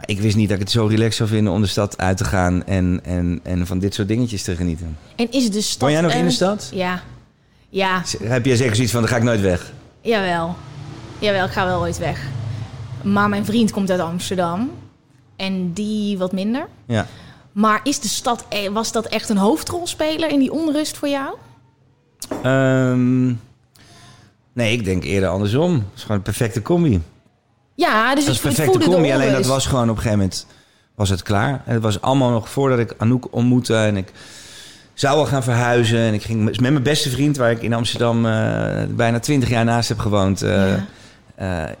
[0.00, 2.16] Maar ik wist niet dat ik het zo relaxed zou vinden om de stad uit
[2.16, 4.96] te gaan en, en, en van dit soort dingetjes te genieten.
[5.16, 5.80] En is de stad...
[5.80, 6.70] Woon jij nog in de stad?
[6.74, 7.02] Ja.
[7.68, 9.72] Ja, Heb jij zeker zoiets van, dan ga ik nooit weg?
[10.02, 10.56] jawel.
[11.18, 12.20] Jawel, ik ga wel ooit weg.
[13.02, 14.70] Maar mijn vriend komt uit Amsterdam.
[15.36, 16.66] En die wat minder.
[16.86, 17.06] Ja.
[17.52, 21.34] Maar is de stad, eh, was dat echt een hoofdrolspeler in die onrust voor jou?
[22.42, 23.26] Ehm,
[24.52, 25.74] nee, ik denk eerder andersom.
[25.74, 27.00] Het is gewoon een perfecte combi.
[27.80, 29.12] Ja, dus Dat is perfecte combi.
[29.12, 30.46] Alleen dat was gewoon op een gegeven moment
[30.94, 31.62] was het klaar.
[31.66, 33.76] En het was allemaal nog voordat ik Anouk ontmoette.
[33.76, 34.12] En ik
[34.94, 35.98] zou al gaan verhuizen.
[35.98, 39.64] En ik ging met mijn beste vriend, waar ik in Amsterdam eh, bijna twintig jaar
[39.64, 40.42] naast heb gewoond.
[40.42, 40.86] eh, Ja.
[41.68, 41.74] eh,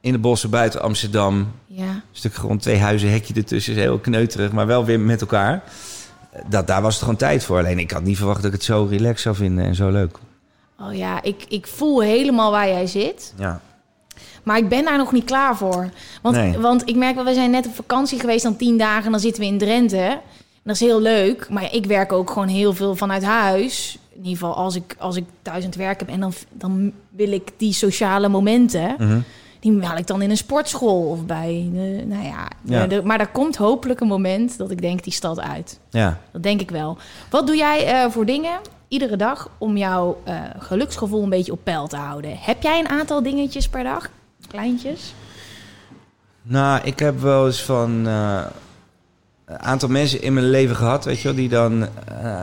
[0.00, 1.52] in de bossen buiten Amsterdam.
[1.66, 1.84] Ja.
[1.84, 3.72] Een stuk grond, twee huizen, hekje ertussen.
[3.74, 5.62] Is heel kneuterig, maar wel weer met elkaar.
[6.46, 7.58] Dat, daar was het gewoon tijd voor.
[7.58, 10.18] Alleen ik had niet verwacht dat ik het zo relaxed zou vinden en zo leuk.
[10.80, 13.34] Oh ja, ik, ik voel helemaal waar jij zit.
[13.36, 13.60] Ja.
[14.48, 15.88] Maar ik ben daar nog niet klaar voor.
[16.22, 16.58] Want, Nee.
[16.58, 19.04] want ik merk wel, we zijn net op vakantie geweest dan tien dagen.
[19.04, 19.96] En dan zitten we in Drenthe.
[19.98, 20.20] En
[20.64, 21.46] dat is heel leuk.
[21.50, 23.98] Maar ik werk ook gewoon heel veel vanuit huis.
[24.12, 26.08] In ieder geval als ik, als ik thuis aan het werk heb.
[26.08, 28.94] En dan, dan wil ik die sociale momenten...
[28.98, 29.18] Mhm.
[29.60, 31.68] Die haal ik dan in een sportschool of bij...
[31.72, 32.86] de- nou ja, Ja.
[32.86, 35.78] de- maar er komt hopelijk een moment dat ik denk die stad uit.
[35.90, 36.18] ja.
[36.32, 36.96] Dat denk ik wel.
[37.30, 38.58] Wat doe jij eh, voor dingen
[38.88, 42.36] iedere dag om jouw eh, geluksgevoel een beetje op peil te houden?
[42.40, 44.10] Heb jij een aantal dingetjes per dag?
[44.48, 45.14] Kleintjes?
[46.42, 48.40] Nou, ik heb wel eens van eh,
[49.44, 51.88] een aantal mensen in mijn leven gehad, weet je wel, die dan eh,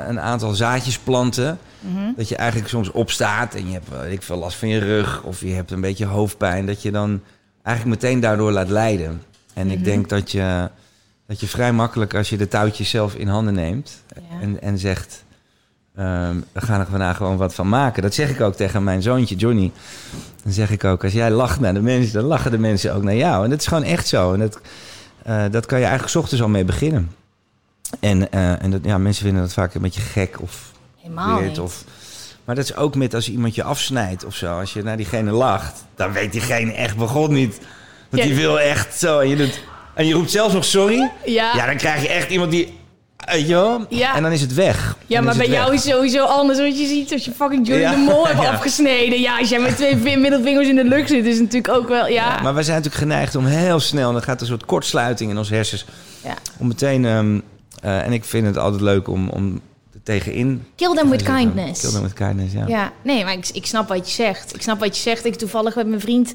[0.07, 1.57] een aantal zaadjes planten.
[1.79, 2.11] Mhm.
[2.15, 5.23] Dat je eigenlijk soms opstaat en je hebt weet ik veel last van je rug
[5.23, 6.65] of je hebt een beetje hoofdpijn.
[6.65, 7.21] Dat je dan
[7.63, 9.21] eigenlijk meteen daardoor laat leiden.
[9.53, 9.85] En ik Mhm.
[9.85, 10.69] denk dat je,
[11.27, 14.39] dat je vrij makkelijk, als je de touwtjes zelf in handen neemt Ja.
[14.41, 15.23] en, en zegt,
[15.97, 18.01] ehm, we gaan er vandaag gewoon wat van maken.
[18.03, 19.71] Dat zeg ik ook tegen mijn zoontje Johnny.
[20.43, 23.03] Dan zeg ik ook, als jij lacht naar de mensen, dan lachen de mensen ook
[23.03, 23.43] naar jou.
[23.43, 24.33] En dat is gewoon echt zo.
[24.33, 24.59] En dat,
[25.23, 27.11] eh, dat kan je eigenlijk 's ochtends al mee beginnen.
[27.99, 31.59] En, eh, en dat, ja, mensen vinden dat vaak een beetje gek of Helemaal weird.
[31.59, 31.83] Of,
[32.45, 34.59] maar dat is ook met als iemand je afsnijdt of zo.
[34.59, 37.59] Als je naar diegene lacht, dan weet diegene echt begon niet.
[38.09, 38.29] Want Ja.
[38.29, 39.19] die wil echt zo.
[39.19, 39.61] En je, doet,
[39.93, 41.11] en je roept zelfs nog sorry.
[41.25, 42.77] Ja, Ja, dan krijg je echt iemand die...
[43.89, 44.15] Ja.
[44.15, 44.97] En dan is het weg.
[45.07, 45.79] ja Dan maar bij jou weg.
[45.79, 46.59] is het sowieso anders.
[46.59, 47.91] Want je ziet als je fucking Johnny Ja.
[47.91, 48.49] de Mol hebt Ja.
[48.51, 49.19] afgesneden.
[49.21, 51.87] Ja, als jij met twee vin- middelvingers in de lucht zit, is het natuurlijk ook
[51.87, 52.07] wel...
[52.07, 54.07] Ja, Ja, maar wij zijn natuurlijk geneigd om heel snel...
[54.07, 55.85] en dan gaat er een soort kortsluiting in onze hersens...
[56.23, 56.33] Ja.
[56.57, 57.05] om meteen...
[57.05, 57.39] ehm,
[57.81, 59.61] eh, en ik vind het altijd leuk om, om
[59.93, 60.65] er tegenin...
[60.75, 61.81] Kill them te with kindness.
[61.81, 62.67] Kill them with kindness, ja.
[62.67, 64.55] Ja, nee, maar ik, ik snap wat je zegt.
[64.55, 65.25] Ik snap wat je zegt.
[65.25, 66.33] Ik toevallig met mijn vriend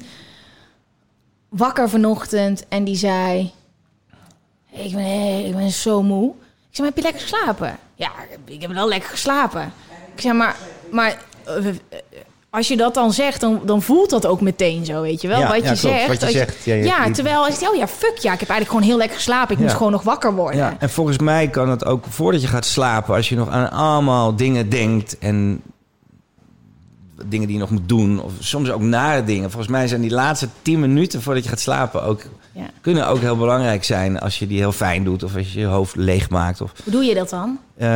[1.49, 3.51] wakker vanochtend en die zei:
[4.71, 6.33] ik ben, eh, ik ben zo moe.
[6.71, 7.77] Ik zei: maar heb je lekker geslapen?
[7.95, 8.11] Ja,
[8.45, 9.73] ik heb wel lekker geslapen.
[10.15, 10.55] Ik zei: maar,
[10.91, 11.73] maar eh, eh,
[12.49, 15.39] als je dat dan zegt, dan, dan voelt dat ook meteen zo, weet je wel?
[15.39, 16.63] Ja, wat, je zegt, wat je als zegt.
[16.63, 19.55] Ja, terwijl als je oh ja, fuck ja, ik heb eigenlijk gewoon heel lekker geslapen.
[19.55, 20.59] Ik moest gewoon nog wakker worden.
[20.59, 23.71] Ja, en volgens mij kan het ook voordat je gaat slapen, als je nog aan
[23.71, 25.61] allemaal dingen denkt en
[27.27, 29.49] dingen die je nog moet doen, of soms ook nare dingen.
[29.51, 32.61] Volgens mij zijn die laatste tien minuten voordat je gaat slapen ook, Ja.
[32.81, 35.65] kunnen ook heel belangrijk zijn als je die heel fijn doet of als je je
[35.65, 36.61] hoofd leeg maakt.
[36.61, 37.59] Of, Hoe doe je dat dan?
[37.77, 37.87] eh,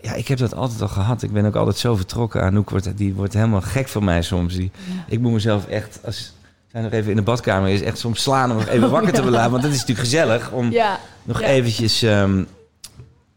[0.00, 1.22] ja, ik heb dat altijd al gehad.
[1.22, 2.42] Ik ben ook altijd zo vertrokken.
[2.42, 4.54] Anouk wordt, die wordt helemaal gek van mij soms.
[4.54, 4.70] Die,
[5.08, 6.32] Ik moet mezelf echt, als
[6.72, 9.30] zij nog even in de badkamer is, echt soms slaan om nog even wakker te
[9.30, 9.50] laten.
[9.50, 10.98] Want dat is natuurlijk gezellig om Ja.
[11.22, 12.02] nog eventjes...
[12.02, 12.42] ehm,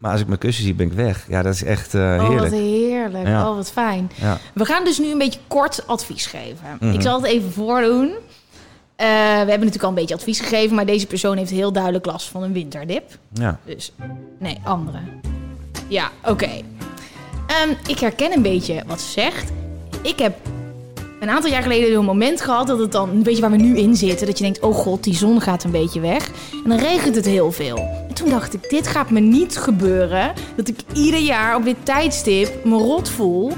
[0.02, 1.24] maar als ik mijn kussen zie, ben ik weg.
[1.28, 2.52] Ja, dat is echt eh, Oh, wat heerlijk.
[2.52, 3.26] heerlijk.
[3.26, 3.48] Ja.
[3.48, 4.10] Oh, wat fijn.
[4.14, 4.38] Ja.
[4.54, 6.66] We gaan dus nu een beetje kort advies geven.
[6.80, 6.92] Mhm.
[6.92, 8.08] Ik zal het even voordoen.
[8.96, 12.06] Eh, we hebben natuurlijk al een beetje advies gegeven, maar deze persoon heeft heel duidelijk
[12.06, 13.18] last van een winterdip.
[13.32, 13.58] Ja.
[13.64, 13.92] Dus,
[14.38, 14.98] nee, andere.
[15.88, 16.50] Ja, oké.
[17.46, 19.50] Ehm, ik herken een beetje wat ze zegt.
[20.02, 20.36] Ik heb
[21.20, 23.76] een aantal jaar geleden een moment gehad dat het dan, een beetje waar we nu
[23.76, 26.30] in zitten, dat je denkt, oh god, die zon gaat een beetje weg.
[26.64, 28.01] En dan regent het heel veel.
[28.12, 31.76] En toen dacht ik, dit gaat me niet gebeuren, dat ik ieder jaar op dit
[31.82, 33.52] tijdstip me rot voel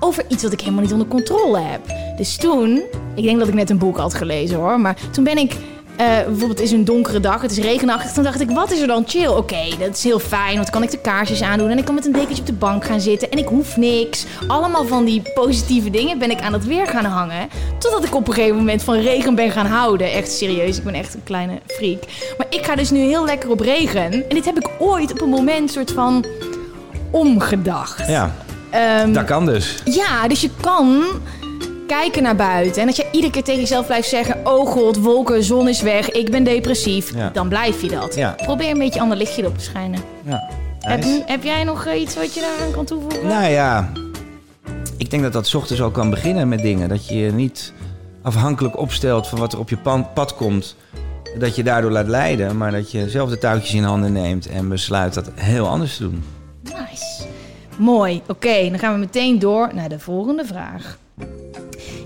[0.00, 1.80] over iets wat ik helemaal niet onder controle heb.
[2.16, 2.82] Dus toen,
[3.14, 5.56] ik denk dat ik net een boek had gelezen hoor, maar toen ben ik,
[6.04, 8.86] bijvoorbeeld het is een donkere dag, het is regenachtig, toen dacht ik, wat is er
[8.86, 9.26] dan chill?
[9.26, 11.94] Oké, dat is heel fijn, want dan kan ik de kaarsjes aandoen en ik kan
[11.94, 14.24] met een dekentje op de bank gaan zitten en ik hoef niks.
[14.46, 18.28] Allemaal van die positieve dingen ben ik aan het weer gaan hangen, totdat ik op
[18.28, 20.12] een gegeven moment van regen ben gaan houden.
[20.12, 22.02] Echt serieus, ik ben echt een kleine freak.
[22.38, 25.20] Maar ik ga dus nu heel lekker op regen en dit heb ik ooit op
[25.20, 26.24] een moment soort van
[27.10, 28.06] omgedacht.
[28.08, 28.34] Ja,
[28.70, 29.82] Ehm, dat kan dus.
[29.84, 31.02] ja, dus je kan
[31.90, 32.80] kijken naar buiten.
[32.80, 34.46] En dat je iedere keer tegen jezelf blijft zeggen...
[34.46, 37.14] Oh god, wolken, zon is weg, ik ben depressief.
[37.14, 37.30] Ja.
[37.32, 38.14] Dan blijf je dat.
[38.14, 38.34] Ja.
[38.36, 40.00] Probeer een beetje ander lichtje erop te schijnen.
[40.24, 40.50] Ja.
[40.80, 41.22] Heb, Nice.
[41.26, 43.26] heb jij nog eh, iets wat je daaraan kan toevoegen?
[43.26, 43.92] Nou ja,
[44.96, 46.88] ik denk dat dat ochtends al kan beginnen met dingen.
[46.88, 47.72] Dat je je niet
[48.22, 49.78] afhankelijk opstelt van wat er op je
[50.14, 50.76] pad komt.
[51.38, 54.68] Dat je daardoor laat leiden, maar dat je zelf de touwtjes in handen neemt en
[54.68, 56.24] besluit dat heel anders te doen.
[56.62, 57.24] Nice.
[57.76, 58.22] Mooi.
[58.26, 60.98] Oké, dan gaan we meteen door naar de volgende vraag.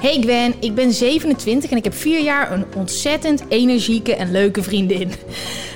[0.05, 4.63] Hey Gwen, ik ben 27 en ik heb vier jaar een ontzettend energieke en leuke
[4.63, 5.13] vriendin.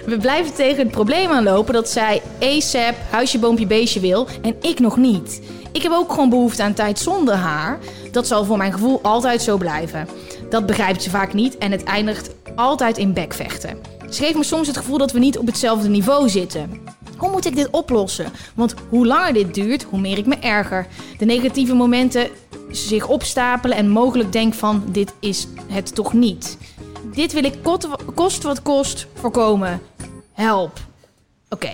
[0.06, 4.78] We blijven tegen het probleem aanlopen dat zij ASAP, huisje, boompje, beestje wil en ik
[4.78, 5.40] nog niet.
[5.72, 7.78] Ik heb ook gewoon behoefte aan tijd zonder haar.
[8.10, 10.08] Dat zal voor mijn gevoel altijd zo blijven.
[10.50, 13.78] Dat begrijpt ze vaak niet en het eindigt altijd in bekvechten.
[14.10, 16.70] Ze geeft me soms het gevoel dat we niet op hetzelfde niveau zitten.
[17.18, 18.32] Hoe moet ik dit oplossen?
[18.54, 20.86] Want hoe langer dit duurt, hoe meer ik me erger.
[21.18, 22.28] De negatieve momenten
[22.70, 26.58] zich opstapelen en mogelijk denk van dit is het toch niet.
[27.14, 27.54] Dit wil ik
[28.14, 29.80] kost wat kost voorkomen.
[30.32, 30.78] Help.
[31.48, 31.70] Oké.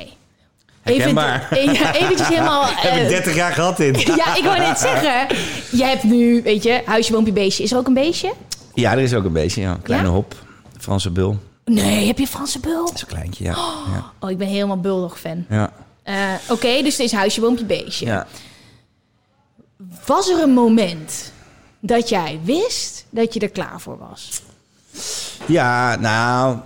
[0.84, 1.14] Even,
[1.72, 2.64] ja, eventjes helemaal...
[2.82, 3.94] eh, 30 jaar gehad in.
[4.16, 5.36] ja, ik wou net zeggen.
[5.70, 7.62] Je hebt nu, weet je, huisje, boompje, beestje.
[7.62, 8.32] Is er ook een beestje?
[8.74, 9.78] Ja, er is ook een beetje, ja.
[9.82, 10.12] Kleine Ja?
[10.14, 10.34] hop.
[10.78, 11.38] Franse bul.
[11.64, 12.84] Nee, heb je Franse bul?
[12.86, 13.50] Dat is een kleintje, ja.
[13.92, 14.12] Ja.
[14.20, 15.44] Oh, ik ben helemaal bulldog fan.
[15.48, 15.72] ja.
[16.02, 18.06] Eh, Oké, dus het is huisje, boompje, beestje.
[18.06, 18.26] ja.
[20.06, 21.32] Was er een moment
[21.80, 24.42] dat jij wist dat je er klaar voor was?
[25.46, 26.58] Ja, nou,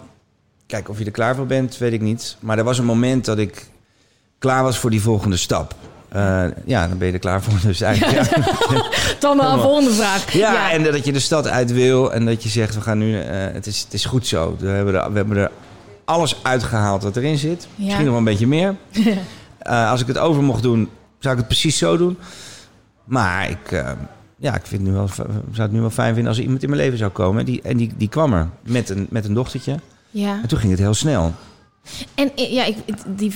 [0.67, 2.37] kijk, of je er klaar voor bent, weet ik niet.
[2.41, 3.67] Maar er was een moment dat ik
[4.39, 5.75] klaar was voor die volgende stap.
[6.09, 7.61] Eh, ja, dan ben je er klaar voor.
[7.63, 8.43] Dus eigenlijk, ja.
[9.21, 10.33] Dan de volgende vraag.
[10.33, 13.21] Ja, en dat je de stad uit wil en dat je zegt, we gaan nu,
[13.21, 14.57] eh, het, is, het is goed zo.
[14.59, 15.51] We hebben, er, we hebben er
[16.05, 17.69] alles uitgehaald wat erin zit.
[17.75, 17.85] Ja.
[17.85, 18.75] Misschien nog wel een beetje meer.
[19.59, 22.19] Eh, als ik het over mocht doen, zou ik het precies zo doen.
[23.05, 23.85] Maar ik,
[24.37, 26.69] ja, ik vind nu wel, zou het nu wel fijn vinden als er iemand in
[26.69, 27.45] mijn leven zou komen.
[27.45, 29.81] Die, en die, die kwam er met een, met een dochtertje.
[30.11, 30.39] ja.
[30.43, 31.35] En toen ging het heel snel.
[32.15, 33.33] En ja, ik, die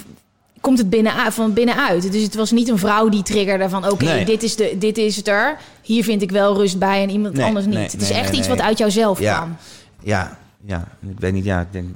[0.62, 2.12] komt het binnen, van binnenuit.
[2.12, 3.90] Dus het was niet een vrouw die triggerde van...
[3.90, 4.24] oké, Nee.
[4.24, 5.56] dit, is de, dit is het er.
[5.82, 7.74] Hier vind ik wel rust bij en iemand Nee, anders niet.
[7.74, 9.36] nee, het is echt iets wat uit jouzelf Ja.
[9.36, 9.56] kwam.
[10.00, 10.88] Ja, ja.
[11.08, 11.86] Ik weet niet, ja, ik denk,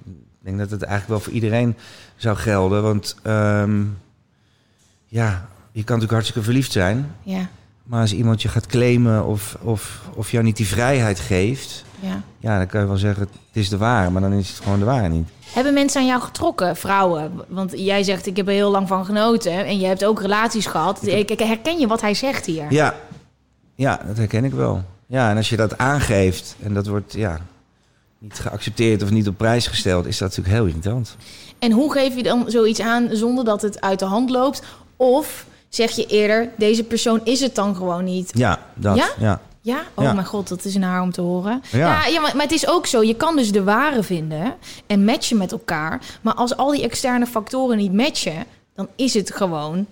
[0.40, 1.74] denk dat het eigenlijk wel voor iedereen
[2.16, 2.82] zou gelden.
[2.82, 3.82] Want ehm,
[5.06, 5.28] ja,
[5.72, 7.12] je kan natuurlijk hartstikke verliefd zijn.
[7.22, 7.48] Ja,
[7.82, 11.84] Maar als iemand je gaat claimen of, of, of jou niet die vrijheid geeft...
[12.00, 12.22] ja.
[12.38, 14.10] Ja, dan kan je wel zeggen, het is de ware.
[14.10, 15.28] Maar dan is het gewoon de ware niet.
[15.52, 17.32] Hebben mensen aan jou getrokken, vrouwen?
[17.48, 19.64] Want jij zegt, ik heb er heel lang van genoten.
[19.64, 21.06] En je hebt ook relaties gehad.
[21.06, 22.66] Ik, ik herken je wat hij zegt hier.
[22.68, 22.94] Ja,
[23.74, 24.82] ja, dat herken ik wel.
[25.06, 27.40] Ja, en als je dat aangeeft en dat wordt ja,
[28.18, 30.06] niet geaccepteerd of niet op prijs gesteld...
[30.06, 31.16] is dat natuurlijk heel irritant.
[31.58, 34.62] En hoe geef je dan zoiets aan zonder dat het uit de hand loopt?
[34.96, 38.30] Of zeg je eerder, deze persoon is het dan gewoon niet?
[38.34, 38.96] Ja, dat.
[38.96, 39.08] Ja?
[39.18, 39.40] ja.
[39.66, 39.82] Ja?
[39.94, 40.12] Oh Ja.
[40.12, 41.62] mijn god, dat is naar om te horen.
[41.70, 41.78] Ja.
[41.78, 43.02] Ja, ja, maar, maar het is ook zo.
[43.02, 44.54] Je kan dus de ware vinden
[44.86, 46.00] en matchen met elkaar.
[46.20, 48.44] Maar als al die externe factoren niet matchen...
[48.74, 49.86] dan is het gewoon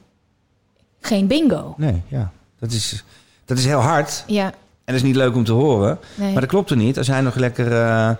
[1.01, 1.75] geen bingo.
[1.77, 2.31] Nee, ja.
[2.59, 3.05] Dat is,
[3.45, 4.25] dat is heel hard.
[4.27, 4.53] Ja, En
[4.85, 5.99] dat is niet leuk om te horen.
[6.15, 6.33] nee.
[6.33, 6.99] Maar dat klopt er niet.
[6.99, 8.11] Als hij nog lekker, eh,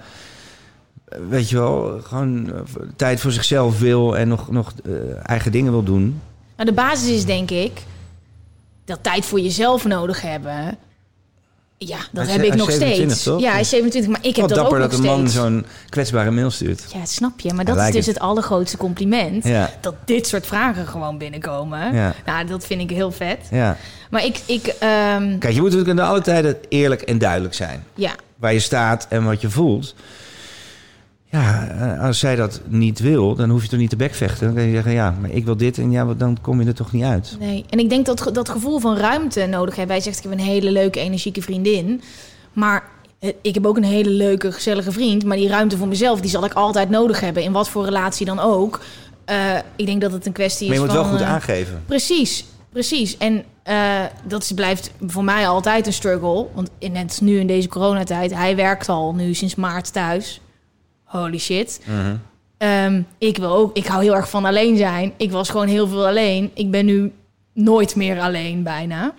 [1.29, 2.61] weet je wel, gewoon eh,
[2.97, 4.93] tijd voor zichzelf wil en nog, nog eh,
[5.29, 6.21] eigen dingen wil doen.
[6.57, 7.83] Nou, de basis is denk ik
[8.85, 10.79] dat tijd voor jezelf nodig hebben.
[11.79, 13.23] Ja, dat Hij heb ik nog 27 steeds.
[13.23, 13.41] toch?
[13.41, 15.35] Ja, hij is 27, maar ik heb dat ook dapper nog dat een man steeds.
[15.35, 16.85] zo'n kwetsbare mail stuurt.
[16.93, 17.53] Ja, dat snap je.
[17.53, 19.45] Maar dat is dus het allergrootste compliment.
[19.45, 21.95] Ja, Dat dit soort vragen gewoon binnenkomen.
[21.95, 22.15] Ja.
[22.27, 23.39] Nou, dat vind ik heel vet.
[23.51, 23.77] ja.
[24.11, 27.85] Maar ik, ik ehm, Kijk, je moet natuurlijk in alle tijden eerlijk en duidelijk zijn.
[27.95, 29.95] ja, Waar je staat en wat je voelt.
[31.35, 34.47] Ja, eh, als zij dat niet wil, dan hoef je toch niet te bekvechten.
[34.47, 36.75] Dan kan je zeggen, ja, maar ik wil dit en ja, dan kom je er
[36.75, 37.37] toch niet uit.
[37.39, 37.65] nee.
[37.71, 39.95] En ik denk dat dat gevoel van ruimte nodig hebben.
[39.95, 42.03] Hij zegt, ik heb een hele leuke, energieke vriendin.
[42.53, 45.25] Maar eh, ik heb ook een hele leuke, gezellige vriend.
[45.25, 47.43] Maar die ruimte voor mezelf, die zal ik altijd nodig hebben.
[47.43, 48.81] In wat voor relatie dan ook.
[49.25, 51.13] Eh, ik denk dat het een kwestie Maar is je moet wel van...
[51.13, 51.83] goed eh, aangeven.
[51.87, 53.17] Precies, precies.
[53.17, 53.45] En
[54.25, 56.47] dat is, blijft voor mij altijd een struggle.
[56.55, 60.41] Want net nu in deze coronatijd, hij werkt al nu sinds maart thuis.
[61.05, 61.81] Holy shit.
[61.87, 62.17] Mhm.
[62.57, 65.13] Ehm, ik wil ook, ik hou heel erg van alleen zijn.
[65.17, 66.51] Ik was gewoon heel veel alleen.
[66.55, 67.13] Ik ben nu
[67.53, 69.15] nooit meer alleen bijna.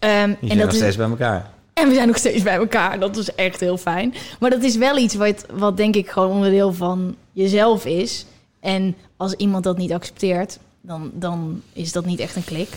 [0.00, 1.50] Je en, dat nog is, steeds bij elkaar.
[1.74, 2.98] en we zijn nog steeds bij elkaar.
[2.98, 4.14] Dat is echt heel fijn.
[4.40, 8.26] Maar dat is wel iets wat, wat denk ik gewoon onderdeel van jezelf is.
[8.60, 12.68] En als iemand dat niet accepteert, dan, dan is dat niet echt een klik.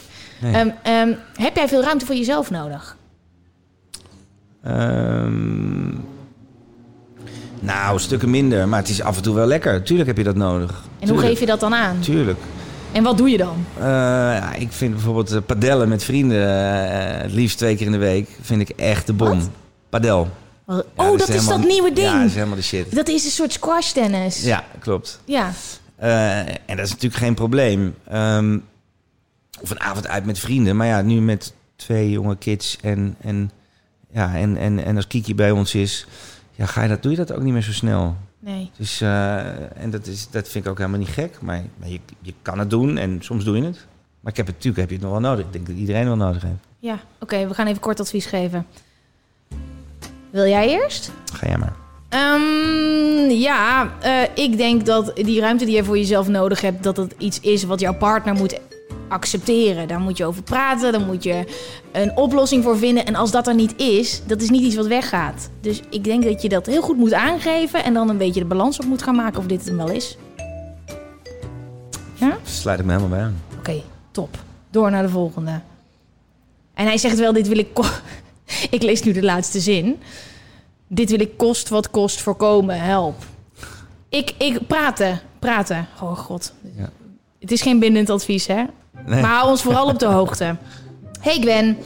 [0.41, 0.73] Nee.
[0.83, 2.97] Ehm, heb jij veel ruimte voor jezelf nodig?
[7.63, 8.67] Nou, stukken minder.
[8.67, 9.83] Maar het is af en toe wel lekker.
[9.83, 10.83] Tuurlijk heb je dat nodig.
[10.99, 11.99] En hoe geef je dat dan aan?
[11.99, 12.39] Tuurlijk.
[12.91, 13.65] En wat doe je dan?
[13.79, 17.97] Eh, ik vind bijvoorbeeld eh, padellen met vrienden, eh, het liefst twee keer in de
[17.97, 19.39] week, vind ik echt de bom.
[19.39, 19.49] Wat?
[19.89, 20.29] Padel.
[20.67, 22.07] Ja, oh, dat is helemaal- dat nieuwe ding.
[22.07, 22.95] Ja, dat is helemaal de shit.
[22.95, 24.43] Dat is een soort squash tennis.
[24.43, 25.19] Ja, klopt.
[25.25, 25.51] Ja.
[25.95, 27.95] En dat is natuurlijk geen probleem.
[28.09, 28.57] Ehm,
[29.61, 30.75] of een avond uit met vrienden.
[30.75, 33.51] Maar ja, nu met twee jonge kids en, en,
[34.11, 36.07] ja, en, en, en als Kiki bij ons is,
[36.55, 38.15] ja, ga je dat, doe je dat ook niet meer zo snel.
[38.39, 38.71] Nee.
[38.77, 41.41] Dus, eh, en dat, is, dat vind ik ook helemaal niet gek.
[41.41, 43.85] Maar, maar je, je kan het doen en soms doe je het.
[44.19, 45.45] Maar ik heb het, natuurlijk heb je het nog wel nodig.
[45.45, 46.67] Ik denk dat iedereen wel nodig heeft.
[46.79, 48.65] Ja, oké, we gaan even kort advies geven.
[50.29, 51.11] Wil jij eerst?
[51.33, 51.73] Ga jij maar.
[52.09, 56.95] Ehm, ja, eh, ik denk dat die ruimte die je voor jezelf nodig hebt, dat
[56.95, 58.59] dat iets is wat jouw partner moet
[59.13, 59.87] accepteren.
[59.87, 61.43] Daar moet je over praten, daar moet je
[61.91, 63.05] een oplossing voor vinden.
[63.05, 65.49] En als dat er niet is, dat is niet iets wat weggaat.
[65.61, 68.45] Dus ik denk dat je dat heel goed moet aangeven en dan een beetje de
[68.45, 70.17] balans op moet gaan maken of dit het hem wel is.
[72.13, 72.37] Ja?
[72.43, 73.41] Sluit ik me helemaal bij aan.
[73.57, 74.37] Oké, top.
[74.69, 75.61] Door naar de volgende.
[76.73, 77.67] En hij zegt wel, dit wil ik...
[78.69, 80.01] ik lees nu de laatste zin.
[80.87, 82.79] Dit wil ik kost wat kost voorkomen.
[82.79, 83.25] Help.
[84.09, 85.19] Ik, ik praten.
[85.39, 85.87] Praten.
[86.01, 86.53] Oh god.
[86.75, 86.89] Ja.
[87.39, 88.63] Het is geen bindend advies, hè?
[89.07, 90.55] Maar hou ons vooral op de hoogte.
[91.19, 91.77] Hey Gwen,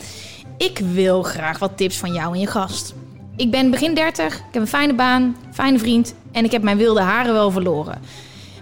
[0.58, 2.94] ik wil graag wat tips van jou en je gast.
[3.36, 6.78] Ik ben begin 30, ik heb een fijne baan, fijne vriend en ik heb mijn
[6.78, 8.02] wilde haren wel verloren.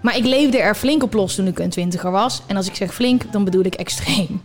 [0.02, 2.42] Maar ik leefde er flink op los toen ik een twintiger was.
[2.48, 4.42] En als ik zeg flink, dan bedoel ik extreem.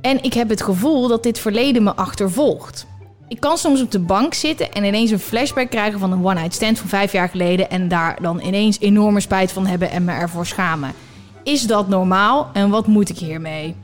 [0.00, 2.86] En ik heb het gevoel dat dit verleden me achtervolgt.
[3.28, 6.54] Ik kan soms op de bank zitten en ineens een flashback krijgen van een one-night
[6.54, 7.70] stand van vijf jaar geleden.
[7.70, 10.92] En daar dan ineens enorme spijt van hebben en me ervoor schamen.
[11.48, 13.76] Is dat normaal en wat moet ik hiermee?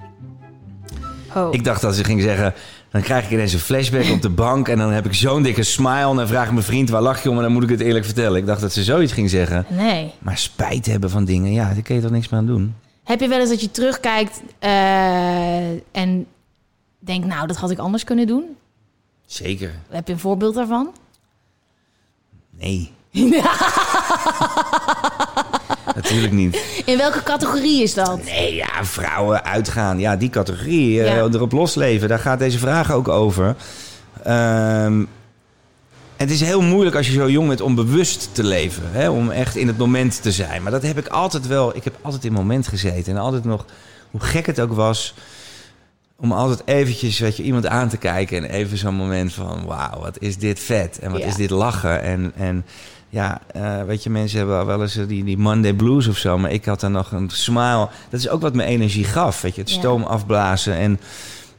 [1.34, 1.54] Oh.
[1.54, 2.54] Ik dacht dat ze ging zeggen...
[2.90, 4.68] Dan krijg ik ineens een flashback op de bank...
[4.68, 6.10] en dan heb ik zo'n dikke smile...
[6.10, 7.36] en dan vraag ik mijn vriend, waar lach je om?
[7.36, 8.36] En dan moet ik het eerlijk vertellen.
[8.36, 9.66] Ik dacht dat ze zoiets ging zeggen.
[9.68, 10.12] Nee.
[10.18, 12.74] Maar spijt hebben van dingen, ja, daar kun je toch niks meer aan doen?
[13.04, 16.26] Heb je wel eens dat je terugkijkt eh, en
[16.98, 18.44] denkt, nou, dat had ik anders kunnen doen?
[19.26, 19.74] Zeker.
[19.88, 20.92] Heb je een voorbeeld daarvan?
[22.50, 22.92] Nee.
[25.94, 26.82] Natuurlijk niet.
[26.84, 28.24] In welke categorie is dat?
[28.24, 29.98] Nee, ja, vrouwen uitgaan.
[29.98, 31.00] Ja, die categorie.
[31.02, 31.28] eh, Ja.
[31.32, 32.08] erop losleven.
[32.08, 33.56] Daar gaat deze vraag ook over.
[34.22, 35.04] Ehm,
[36.16, 38.82] het is heel moeilijk als je zo jong bent om bewust te leven.
[38.90, 39.08] Hè?
[39.10, 40.62] Om echt in het moment te zijn.
[40.62, 41.76] Maar dat heb ik altijd wel.
[41.76, 43.12] Ik heb altijd in het moment gezeten.
[43.12, 43.64] En altijd nog,
[44.10, 45.14] hoe gek het ook was...
[46.16, 48.36] om altijd eventjes weet je, iemand aan te kijken...
[48.38, 49.64] en even zo'n moment van...
[49.66, 50.98] wauw, wat is dit vet.
[50.98, 51.26] En wat Ja.
[51.26, 52.02] is dit lachen.
[52.02, 52.32] En...
[52.36, 52.64] en
[53.14, 56.38] ja, eh, weet je, mensen hebben wel eens eh, die, die Monday blues of zo.
[56.38, 57.88] Maar ik had dan nog een smile.
[58.10, 59.40] Dat is ook wat me energie gaf.
[59.40, 59.78] Weet je, het Ja.
[59.78, 60.74] stoom afblazen.
[60.74, 61.00] En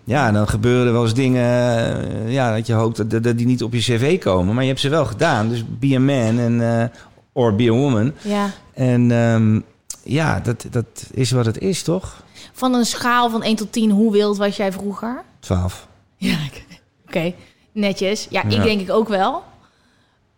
[0.04, 1.44] ja, dan gebeuren er wel eens dingen.
[1.44, 4.54] eh, ja, dat je hoopt dat, dat die niet op je cv komen.
[4.54, 5.50] Maar je hebt ze wel gedaan.
[5.50, 6.92] Dus be a man en
[7.34, 8.12] or be a woman.
[8.22, 8.50] Ja.
[8.74, 9.60] En ehm,
[10.04, 12.24] ja, dat, dat is wat het is, toch?
[12.54, 15.24] Van een schaal van 1 tot 10, hoe wild was jij vroeger?
[15.40, 15.88] 12.
[16.18, 16.38] Ja,
[17.08, 17.34] oké.
[17.72, 18.28] Netjes.
[18.30, 19.44] Ja, ik denk ik ook wel.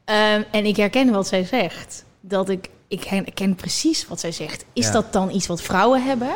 [0.08, 2.06] Ehm, en ik herken wat zij zegt.
[2.22, 4.65] Dat ik, ik herken precies wat zij zegt.
[4.74, 4.91] Is Ja.
[4.91, 6.30] dat dan iets wat vrouwen hebben?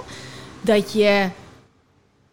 [0.61, 1.27] Dat je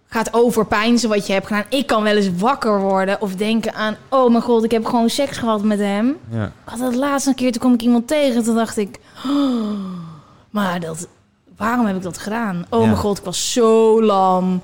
[0.07, 1.65] gaat overpijnzen wat je hebt gedaan.
[1.69, 3.97] Ik kan wel eens wakker worden of denken aan...
[4.09, 6.17] oh mijn god, ik heb gewoon seks gehad met hem.
[6.31, 6.53] Ja.
[6.65, 8.43] Had het laatste keer, toen kwam ik iemand tegen.
[8.45, 9.79] Toen dacht ik, oh,
[10.51, 11.09] maar dat,
[11.57, 12.67] waarom heb ik dat gedaan?
[12.71, 12.87] Oh Ja.
[12.87, 14.61] mijn god, ik was zo lam.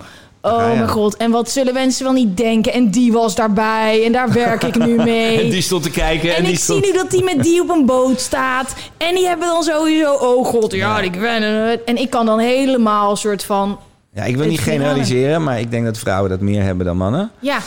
[0.47, 0.75] Oh Ja, ja.
[0.75, 2.73] mijn god, en wat zullen mensen wel niet denken?
[2.73, 5.41] En die was daarbij en daar werk ik nu mee.
[5.43, 6.31] En die stond te kijken.
[6.31, 6.85] En, En die ik stond...
[6.85, 8.75] zie nu dat die met die op een boot staat.
[8.97, 11.85] En die hebben dan sowieso, oh god, ja, ik ben het.
[11.85, 13.79] En ik kan dan helemaal een soort van,
[14.15, 17.31] Ja, ik wil niet generaliseren, maar ik denk dat vrouwen dat meer hebben dan mannen.
[17.39, 17.59] ja,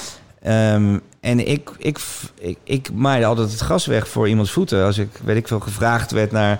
[0.41, 1.99] Ehm, en ik, ik,
[2.39, 4.85] ik, ik maaide altijd het gras weg voor iemands voeten.
[4.85, 6.59] Als ik, weet ik veel, gevraagd werd naar...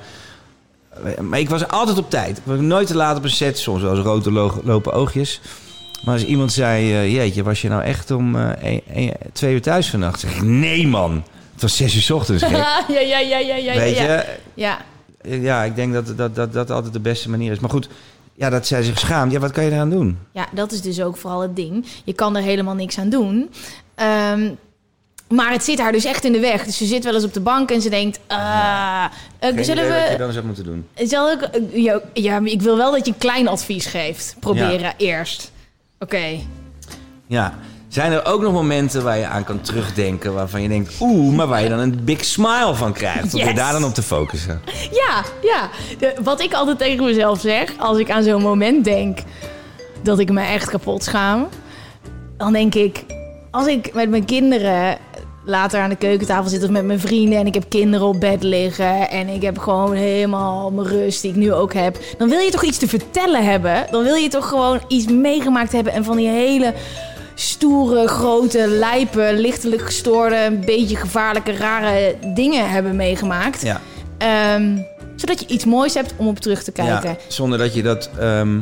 [1.21, 2.38] Maar ik was altijd op tijd.
[2.38, 3.58] Ik was nooit te laat op een set.
[3.60, 5.41] Soms eens rode lo- lopen oogjes.
[6.07, 6.91] Maar als iemand zei...
[6.93, 10.19] eh, jeetje, was je nou echt om eh, een- een- twee uur thuis vannacht?
[10.19, 11.23] zeg ik, nee man.
[11.53, 12.43] Het was zes uur 's ochtends.
[12.49, 13.73] ja, ja, ja, ja, ja, ja.
[13.75, 14.03] weet ja.
[14.03, 14.25] je?
[14.53, 14.77] Ja,
[15.21, 17.59] Ja, ik denk dat dat, dat dat altijd de beste manier is.
[17.59, 17.89] Maar goed,
[18.33, 19.31] ja, dat zij zich schaamt.
[19.31, 20.17] Ja, wat kan je eraan doen?
[20.31, 21.85] Ja, dat is dus ook vooral het ding.
[22.03, 23.49] Je kan er helemaal niks aan doen.
[23.95, 24.49] Ehm,
[25.29, 26.65] maar het zit haar dus echt in de weg.
[26.65, 28.19] Dus ze zit wel eens op de bank en ze denkt...
[28.27, 29.05] ah,
[29.39, 30.17] eh, zullen idee wat je we...
[30.17, 30.87] dan zou moeten doen.
[30.95, 34.35] Zal ik, ja, ja, ik wil wel dat je een klein advies geeft.
[34.39, 35.51] Proberen eerst.
[36.00, 36.39] Oké.
[37.27, 37.54] Ja.
[37.87, 40.33] Zijn er ook nog momenten waar je aan kan terugdenken...
[40.33, 43.33] waarvan je denkt, oeh, maar waar je dan een big smile van krijgt?
[43.33, 44.62] Om je daar dan op te focussen.
[44.91, 45.69] Ja, ja.
[46.00, 49.19] De- wat ik altijd tegen mezelf zeg, als ik aan zo'n moment denk
[50.04, 51.48] dat ik me echt kapot schaam,
[52.37, 53.04] dan denk ik,
[53.52, 54.98] als ik met mijn kinderen
[55.48, 57.39] later aan de keukentafel zit of met mijn vrienden...
[57.39, 59.10] en ik heb kinderen op bed liggen...
[59.10, 61.98] en ik heb gewoon helemaal mijn rust die ik nu ook heb...
[62.17, 63.85] dan wil je toch iets te vertellen hebben?
[63.91, 65.93] Dan wil je toch gewoon iets meegemaakt hebben...
[65.93, 66.73] en van die hele
[67.35, 70.45] stoere, grote, lijpe, lichtelijk gestoorde...
[70.45, 73.62] een beetje gevaarlijke, rare dingen hebben meegemaakt...
[73.62, 73.81] Ja.
[74.17, 74.77] Ehm,
[75.15, 77.10] zodat je iets moois hebt om op terug te kijken.
[77.10, 78.62] Ja, zonder dat je dat ehm,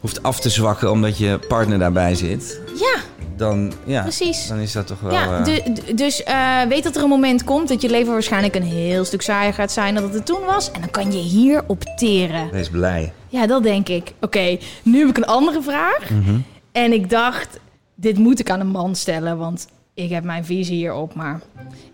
[0.00, 2.60] hoeft af te zwakken omdat je partner daarbij zit.
[2.74, 3.00] Ja,
[3.36, 4.46] Dan, ja, precies.
[4.46, 5.12] dan is dat toch wel...
[5.12, 8.12] Ja, eh, du- du- dus eh, weet dat er een moment komt dat je leven
[8.12, 10.70] waarschijnlijk een heel stuk saaier gaat zijn dan dat het toen was.
[10.70, 12.50] En dan kan je hier opteren.
[12.50, 13.12] Wees blij.
[13.28, 14.12] Ja, dat denk ik.
[14.20, 16.10] Oké, nu heb ik een andere vraag.
[16.10, 16.38] Mhm.
[16.72, 17.60] En ik dacht,
[17.94, 19.66] dit moet ik aan een man stellen, want
[19.96, 21.14] ik heb mijn visie hierop.
[21.14, 21.40] Maar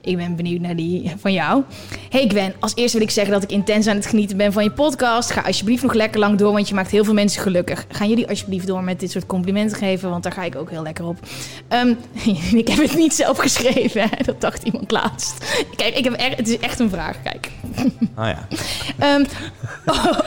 [0.01, 1.63] ik ben benieuwd naar die van jou.
[2.11, 4.65] Hey Gwen, als eerste wil ik zeggen dat ik intens aan het genieten ben van
[4.65, 5.31] je podcast.
[5.31, 7.85] Ga alsjeblieft nog lekker lang door, want je maakt heel veel mensen gelukkig.
[7.89, 10.83] Gaan jullie alsjeblieft door met dit soort complimenten geven, want daar ga ik ook heel
[10.83, 11.17] lekker op.
[11.69, 11.95] Ehm,
[12.63, 14.25] ik heb het niet zelf geschreven, hè?
[14.25, 15.45] dat dacht iemand laatst.
[15.77, 17.51] Kijk, ik heb echt, het is echt een vraag, kijk.
[18.19, 18.47] Oh ja,
[18.99, 19.25] Ehm,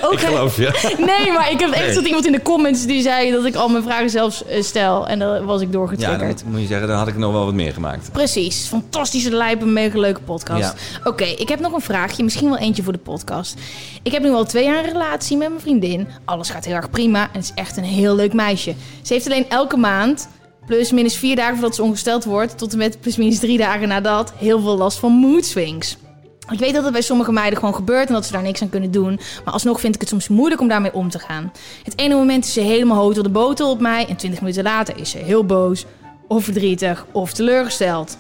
[0.02, 0.96] ook ik geloof je.
[0.98, 1.96] Nee, maar ik heb echt Nee.
[1.96, 5.08] dat iemand in de comments die zei dat ik al mijn vragen zelf eh, stel.
[5.08, 6.40] En dan was ik Ja, doorgetriggerd.
[6.44, 8.12] dan moet je zeggen, dan had ik nog wel wat meer gemaakt.
[8.12, 8.68] Precies.
[8.68, 10.62] Fantastische, lijpe, mega leuke podcast.
[10.62, 11.10] Ja.
[11.10, 12.24] Oké, ik heb nog een vraagje.
[12.24, 13.60] Misschien wel eentje voor de podcast.
[14.04, 16.08] Ik heb nu al twee jaar een relatie met mijn vriendin.
[16.26, 17.22] Alles gaat heel erg prima.
[17.22, 18.76] En het is echt een heel leuk meisje.
[19.02, 20.28] Ze heeft alleen elke maand,
[20.66, 22.58] plus minus vier dagen voordat ze ongesteld wordt...
[22.58, 25.98] tot en met plus minus drie dagen nadat, heel veel last van mood swings.
[26.52, 28.70] Ik weet dat het bij sommige meiden gewoon gebeurt en dat ze daar niks aan
[28.70, 29.20] kunnen doen.
[29.46, 31.52] Maar alsnog vind ik het soms moeilijk om daarmee om te gaan.
[31.84, 34.06] Het ene moment is ze helemaal hoog door de boter op mij...
[34.08, 35.86] en twintig minuten later is ze heel boos,
[36.28, 38.18] of verdrietig, of teleurgesteld.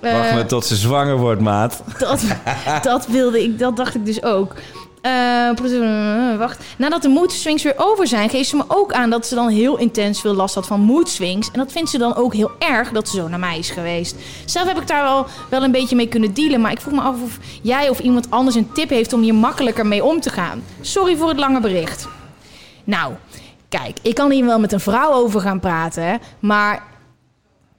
[0.00, 1.82] Wacht Eh, maar tot ze zwanger wordt, maat.
[1.98, 2.22] dat,
[2.82, 4.54] dat wilde ik, dat dacht ik dus ook.
[5.02, 6.64] Eh, proce- wacht.
[6.78, 9.48] Nadat de mood swings weer over zijn, geeft ze me ook aan dat ze dan
[9.48, 11.50] heel intens veel last had van mood swings.
[11.52, 14.16] En dat vindt ze dan ook heel erg dat ze zo naar mij is geweest.
[14.44, 16.60] Zelf heb ik daar wel, wel een beetje mee kunnen dealen.
[16.60, 19.34] Maar ik vroeg me af of jij of iemand anders een tip heeft om hier
[19.34, 20.62] makkelijker mee om te gaan.
[20.80, 22.08] Sorry voor het lange bericht.
[22.84, 23.12] Nou,
[23.78, 26.20] kijk, ik kan hier wel met een vrouw over gaan praten.
[26.38, 26.82] Maar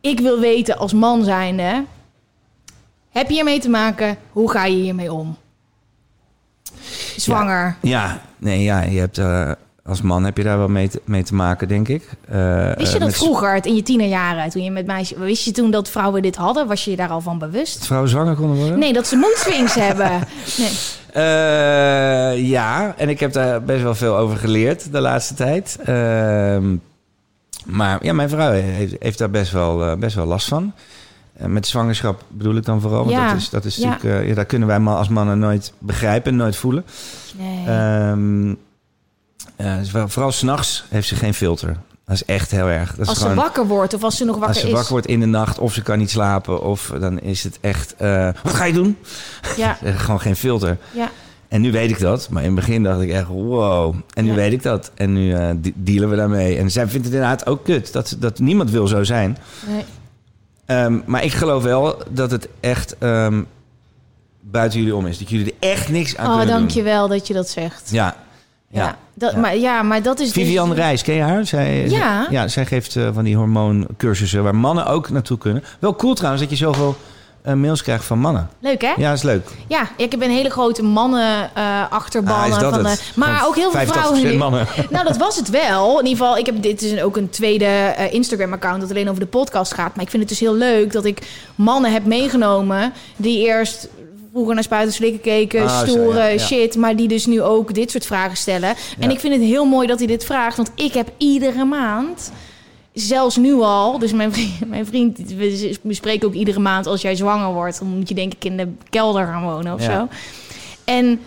[0.01, 1.83] ik wil weten als man zijnde...
[3.09, 4.17] Heb je hiermee te maken?
[4.31, 5.37] Hoe ga je hiermee om?
[7.15, 7.75] Zwanger.
[7.81, 9.51] Ja, nee, ja, je hebt, eh,
[9.86, 12.09] als man heb je daar wel mee te, mee te maken, denk ik.
[12.29, 15.17] Eh, Wist je dat vroeger, in je tienerjaren, toen je met meisjes...
[15.17, 16.67] Wist je toen dat vrouwen dit hadden?
[16.67, 17.86] Was je je daar al van bewust?
[17.86, 18.79] Vrouwen zwanger konden worden?
[18.79, 20.09] Nee, dat ze mood swings hebben.
[20.57, 20.69] Nee.
[21.13, 25.77] Eh, ja, en ik heb daar best wel veel over geleerd de laatste tijd.
[25.83, 26.75] Ehm,
[27.65, 30.73] maar ja, mijn vrouw heeft, heeft daar best wel, eh, best wel last van.
[31.38, 32.99] Met zwangerschap bedoel ik dan vooral.
[32.99, 33.89] Want Ja, dat is, dat is ja.
[33.89, 36.86] natuurlijk, ja, daar kunnen wij als mannen nooit begrijpen, nooit voelen.
[37.38, 37.67] nee.
[37.67, 38.53] Ehm
[39.56, 41.78] eh, dus vooral s'nachts heeft ze geen filter.
[42.06, 42.89] Dat is echt heel erg.
[42.89, 44.74] Dat is als ze wakker wordt of als ze nog wakker als ze is.
[44.74, 47.95] wakker wordt in de nacht of ze kan niet slapen, of dan is het echt.
[47.97, 48.97] eh, wat ga je doen?
[49.58, 50.78] Ja, Eh, gewoon geen filter.
[50.91, 51.10] ja.
[51.47, 52.30] En nu weet ik dat.
[52.30, 53.95] Maar in het begin dacht ik echt, wow.
[54.14, 54.36] En nu Ja.
[54.36, 54.91] weet ik dat.
[54.95, 56.58] En nu eh, de- dealen we daarmee.
[56.58, 57.93] En zij vindt het inderdaad ook kut.
[57.93, 59.38] Dat, dat niemand wil zo zijn.
[59.68, 59.84] Nee.
[60.66, 63.41] Ehm, maar ik geloof wel dat het echt ehm,
[64.41, 65.18] buiten jullie om is.
[65.18, 67.84] Dat jullie er echt niks aan Oh, kunnen dankjewel dat je dat zegt.
[67.89, 67.95] doen.
[67.99, 68.16] Ja.
[68.70, 69.38] Ja, dat, Ja.
[69.39, 70.32] Maar, ja, maar dat is...
[70.32, 71.45] dus- Vivian Reis, ken je haar?
[71.45, 72.28] Zij, Ja.
[72.30, 75.63] ja, zij geeft eh, van die hormooncursussen waar mannen ook naartoe kunnen.
[75.80, 76.95] Wel cool trouwens dat je zoveel
[77.41, 78.49] eh, mails krijgt van mannen.
[78.59, 78.93] Leuk, hè?
[78.97, 79.49] Ja, is leuk.
[79.68, 82.34] Ja, ik heb een hele grote mannen eh achterban.
[82.51, 82.84] Ah, van?
[82.84, 84.38] De, maar ook heel veel 85% vrouwen.
[84.38, 84.68] mannen.
[84.89, 85.99] Nou, dat was het wel.
[85.99, 89.09] In ieder geval, ik heb, dit is een- ook een tweede eh, Instagram-account dat alleen
[89.09, 89.95] over de podcast gaat.
[89.95, 93.88] Maar ik vind het dus heel leuk dat ik mannen heb meegenomen die eerst
[94.36, 96.38] vroeger naar spuiten slikken keken, Ah, stoere ja, ja.
[96.38, 98.75] shit, maar die dus nu ook dit soort vragen stellen.
[98.99, 102.31] En ik vind het heel mooi dat hij dit vraagt, want ik heb iedere maand
[102.93, 107.15] zelfs nu al, dus mijn vriend, mijn vriend, we bespreken ook iedere maand als jij
[107.15, 110.07] zwanger wordt, dan moet je denk ik in de kelder gaan wonen of zo.
[110.86, 111.19] En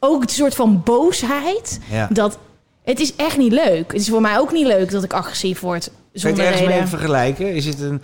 [0.00, 1.80] ook het soort van boosheid,
[2.10, 2.38] dat
[2.82, 3.92] het is echt niet leuk.
[3.92, 6.60] Het is voor mij ook niet leuk dat ik agressief word je het zonder ergens
[6.62, 6.76] reden.
[6.78, 7.54] mee vergelijken?
[7.54, 8.02] Is het een,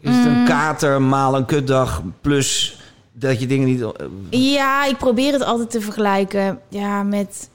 [0.00, 0.36] is het Mm.
[0.36, 2.77] een kater maal een kutdag plus
[3.18, 3.80] dat je dingen niet...
[3.80, 3.90] eh,
[4.30, 7.48] Ja, ik probeer het altijd te vergelijken ja, met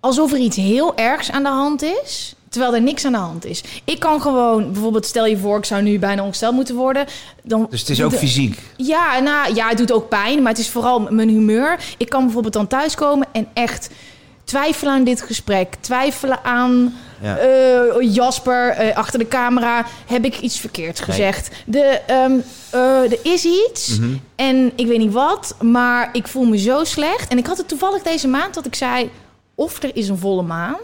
[0.00, 2.34] alsof er iets heel ergs aan de hand is.
[2.48, 3.62] Terwijl er niks aan de hand is.
[3.84, 7.06] Ik kan gewoon, bijvoorbeeld, stel je voor, ik zou nu bijna ongesteld moeten worden.
[7.42, 8.58] Dan Dus het is ook fysiek.
[8.76, 11.94] Ja, nou, ja, het doet ook pijn, maar het is vooral mijn humeur.
[11.98, 13.90] Ik kan bijvoorbeeld dan thuiskomen en echt
[14.46, 15.74] twijfelen aan dit gesprek.
[15.80, 17.36] Twijfelen aan Ja.
[17.38, 19.86] eh, Jasper eh, achter de camera.
[20.06, 21.50] Heb ik iets verkeerds gezegd?
[21.66, 22.32] De, ehm,
[22.70, 24.10] eh, er is iets Mhm.
[24.36, 27.28] en ik weet niet wat, maar ik voel me zo slecht.
[27.28, 29.10] En ik had het toevallig deze maand dat ik zei...
[29.54, 30.76] of er is een volle maan,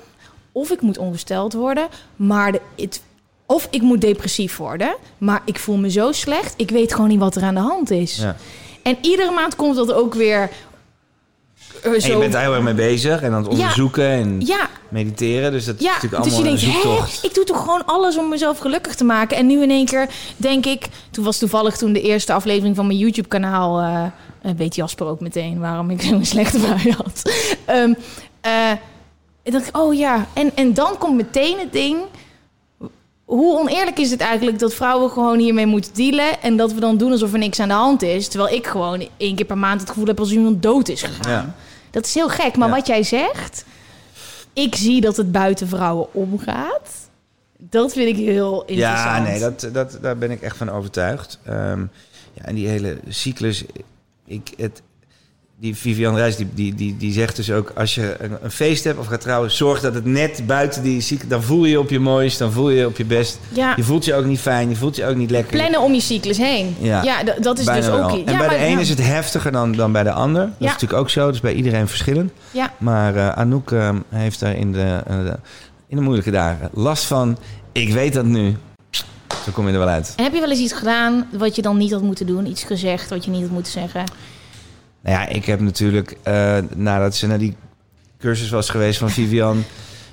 [0.53, 1.89] of ik moet ongesteld worden.
[2.17, 3.03] Maar de, het,
[3.47, 7.19] of ik moet depressief worden, maar ik voel me zo slecht, ik weet gewoon niet
[7.19, 8.17] wat er aan de hand is.
[8.17, 8.37] Ja.
[8.83, 10.51] En iedere maand komt dat ook weer
[11.83, 14.69] eh, En je bent daar heel erg mee bezig en aan het onderzoeken en ja,
[14.89, 15.53] mediteren.
[15.53, 17.25] Dus dat is natuurlijk dus je allemaal denkt, een hè, zoektocht.
[17.25, 19.37] ik doe toch gewoon alles om mezelf gelukkig te maken.
[19.37, 22.87] En nu in één keer denk ik, toen was toevallig toen de eerste aflevering van
[22.87, 27.23] mijn YouTube-kanaal, eh, weet Jasper ook meteen waarom ik zo'n slechte bui had.
[27.65, 27.93] Ehm
[29.43, 31.99] ik dacht, oh ja, en, en dan komt meteen het ding.
[33.25, 36.97] Hoe oneerlijk is het eigenlijk dat vrouwen gewoon hiermee moeten dealen en dat we dan
[36.97, 39.81] doen alsof er niks aan de hand is, terwijl ik gewoon één keer per maand
[39.81, 41.33] het gevoel heb als iemand dood is gegaan.
[41.33, 41.55] Ja.
[41.93, 42.75] Dat is heel gek, maar Ja.
[42.75, 43.65] wat jij zegt,
[44.53, 46.91] ik zie dat het buiten vrouwen omgaat.
[47.59, 49.17] Dat vind ik heel interessant.
[49.17, 51.39] Ja, nee, dat, dat, daar ben ik echt van overtuigd.
[51.45, 51.81] Ehm,
[52.33, 53.65] ja, en die hele cyclus,
[54.27, 54.83] ik, het,
[55.63, 57.73] die Vivian Reis, die, die, die, die zegt dus ook...
[57.77, 59.51] als je een, een feest hebt of gaat trouwen...
[59.51, 61.29] zorg dat het net buiten die cyclus...
[61.29, 63.39] dan voel je je op je mooist, dan voel je je op je best.
[63.49, 65.57] Ja, Je voelt je ook niet fijn, je voelt je ook niet lekker.
[65.57, 66.77] plannen om je cyclus heen.
[66.79, 67.23] Ja.
[67.41, 68.11] Dat is Bijna dus ook...
[68.11, 70.43] Ja, En bij maar- de een is het heftiger dan, dan bij de ander.
[70.43, 72.33] Dat is natuurlijk ook zo, dus bij iedereen verschillend.
[72.51, 75.39] Ja, Maar eh, Anouk eh, heeft daar in de, eh, de-
[75.89, 77.39] in de moeilijke dagen last van.
[77.73, 78.57] Ik weet dat nu.
[79.45, 80.13] Zo kom je er wel uit.
[80.17, 82.47] en heb je wel eens iets gedaan wat je dan niet had moeten doen?
[82.47, 84.05] Iets gezegd wat je niet had moeten zeggen?
[85.03, 87.57] Nou ja, ik heb natuurlijk, eh, nadat ze naar die
[88.19, 89.65] cursus was geweest van Vivian...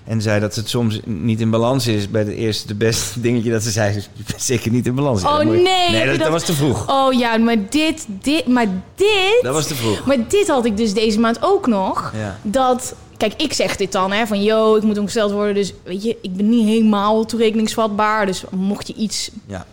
[0.03, 2.09] en zei dat het soms niet in balans is...
[2.09, 3.95] bij het eerste, de beste dingetje dat ze zei...
[3.95, 5.23] is zeker niet in balans.
[5.23, 6.89] Oh, nee, dat, dat- dat was te vroeg.
[6.89, 9.39] Oh ja, maar dit, dit, maar dit...
[9.41, 10.05] Dat was te vroeg.
[10.05, 12.13] Maar dit had ik dus deze maand ook nog.
[12.17, 12.39] Ja.
[12.41, 15.53] Dat, kijk, ik zeg dit dan, hè, van yo, ik moet ongesteld worden.
[15.55, 18.25] Dus weet je, ik ben niet helemaal toerekeningsvatbaar.
[18.25, 19.65] Dus mocht je iets Ja.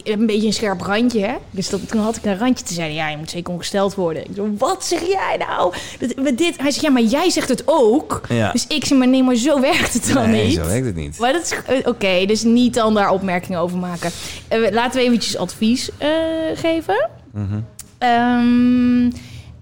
[0.00, 1.34] Ik heb een beetje een scherp randje, hè?
[1.50, 4.24] Dus dat, toen had ik een randje te zeggen, ja, je moet zeker ongesteld worden.
[4.24, 5.74] Ik zo, wat zeg jij nou?
[5.98, 8.20] Dat, dit, hij zegt, ja, maar jij zegt het ook.
[8.28, 8.52] Ja.
[8.52, 10.54] Dus ik zeg, maar nee, maar zo werkt het dan nee, niet.
[10.54, 11.18] zo werkt het niet.
[11.18, 14.10] Maar dat is eh, oké, dus niet dan daar opmerkingen over maken.
[14.48, 16.08] Eh, laten we eventjes advies eh,
[16.54, 17.08] geven.
[17.32, 17.60] Mhm.
[17.98, 19.10] Ehm,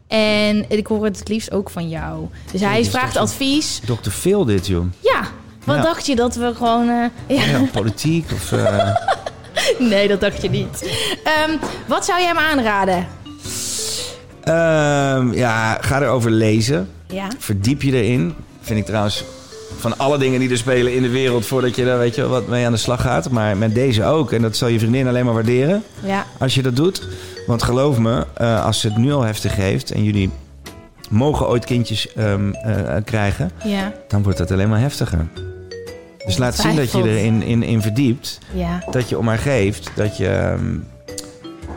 [0.09, 2.27] en ik hoor het het liefst ook van jou.
[2.53, 3.81] Dus hij vraagt advies.
[3.85, 4.11] Dr.
[4.11, 4.85] Phil dit, joh.
[5.01, 5.21] Ja,
[5.65, 5.83] wat Ja.
[5.83, 6.87] dacht je dat we gewoon...
[6.87, 7.11] ja.
[7.27, 8.53] Ja, politiek of...
[9.79, 10.91] eh, Nee, dat dacht je niet.
[11.25, 11.57] Ehm,
[11.87, 13.07] wat zou jij hem aanraden?
[14.43, 16.89] Ehm, ja, ga erover lezen.
[17.07, 17.29] Ja.
[17.39, 18.35] Verdiep je erin.
[18.61, 19.25] Vind ik trouwens
[19.79, 21.47] van alle dingen die er spelen in de wereld...
[21.47, 23.31] voordat je daar weet je, wat mee aan de slag gaat.
[23.31, 24.33] Maar met deze ook.
[24.33, 26.27] En dat zal je vriendin alleen maar waarderen Ja.
[26.39, 27.09] als je dat doet.
[27.47, 29.91] Want geloof me, eh, als ze het nu al heftig heeft...
[29.91, 30.31] en jullie
[31.11, 33.51] mogen ooit kindjes ehm, eh, krijgen...
[33.65, 33.93] Ja.
[34.09, 35.27] dan wordt het alleen maar heftiger.
[36.25, 38.39] Dus laat zien dat je erin in, in verdiept.
[38.55, 38.85] Ja.
[38.91, 39.91] Dat je om haar geeft.
[39.95, 40.75] Dat je, ehm,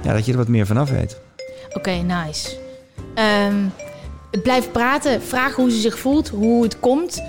[0.03, 1.17] ja, dat je er wat meer vanaf weet.
[1.73, 2.57] Oké, nice.
[3.13, 3.55] Ehm,
[4.43, 5.21] blijf praten.
[5.21, 7.23] Vraag hoe ze zich voelt, hoe het komt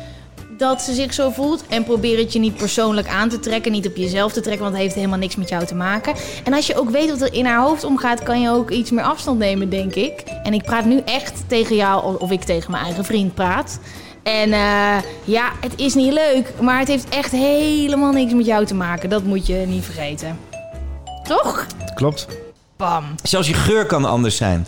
[0.59, 1.65] dat ze zich zo voelt.
[1.69, 4.75] En probeer het je niet persoonlijk aan te trekken, niet op jezelf te trekken, want
[4.75, 6.15] het heeft helemaal niks met jou te maken.
[6.45, 8.91] En als je ook weet wat er in haar hoofd omgaat, kan je ook iets
[8.91, 10.21] meer afstand nemen, denk ik.
[10.43, 13.79] En ik praat nu echt tegen jou, of ik tegen mijn eigen vriend praat.
[14.27, 18.65] En eh, ja, het is niet leuk, maar het heeft echt helemaal niks met jou
[18.67, 19.09] te maken.
[19.11, 20.39] Dat moet je niet vergeten.
[21.23, 21.67] Toch?
[21.95, 22.27] Klopt.
[22.77, 23.05] Bam.
[23.23, 24.67] Zelfs je geur kan anders zijn.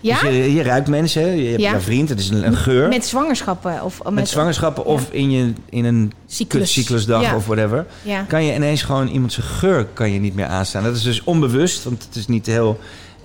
[0.00, 0.20] Ja?
[0.20, 1.74] Dus je, je ruikt mensen, je hebt Ja.
[1.74, 2.82] een vriend, het is een, een geur.
[2.82, 6.62] Met, Met zwangerschappen of met, zwangerschappen of in, je, in een cyclus.
[6.62, 7.36] kutcyclusdag Ja.
[7.36, 7.86] of whatever.
[8.02, 8.22] Ja.
[8.22, 10.82] Kan je ineens gewoon iemand zijn geur kan je niet meer aanstaan.
[10.82, 12.78] Dat is dus onbewust, want het is niet heel...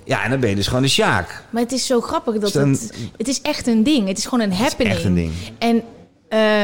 [0.04, 1.44] Ja, en dan ben je dus gewoon de sjaak.
[1.50, 2.94] Maar het is zo grappig dat Is het een- het...
[3.16, 4.08] Het is echt een ding.
[4.08, 4.94] Het is gewoon een happening.
[4.94, 5.30] echt een ding.
[5.58, 5.82] En
[6.28, 6.62] eh,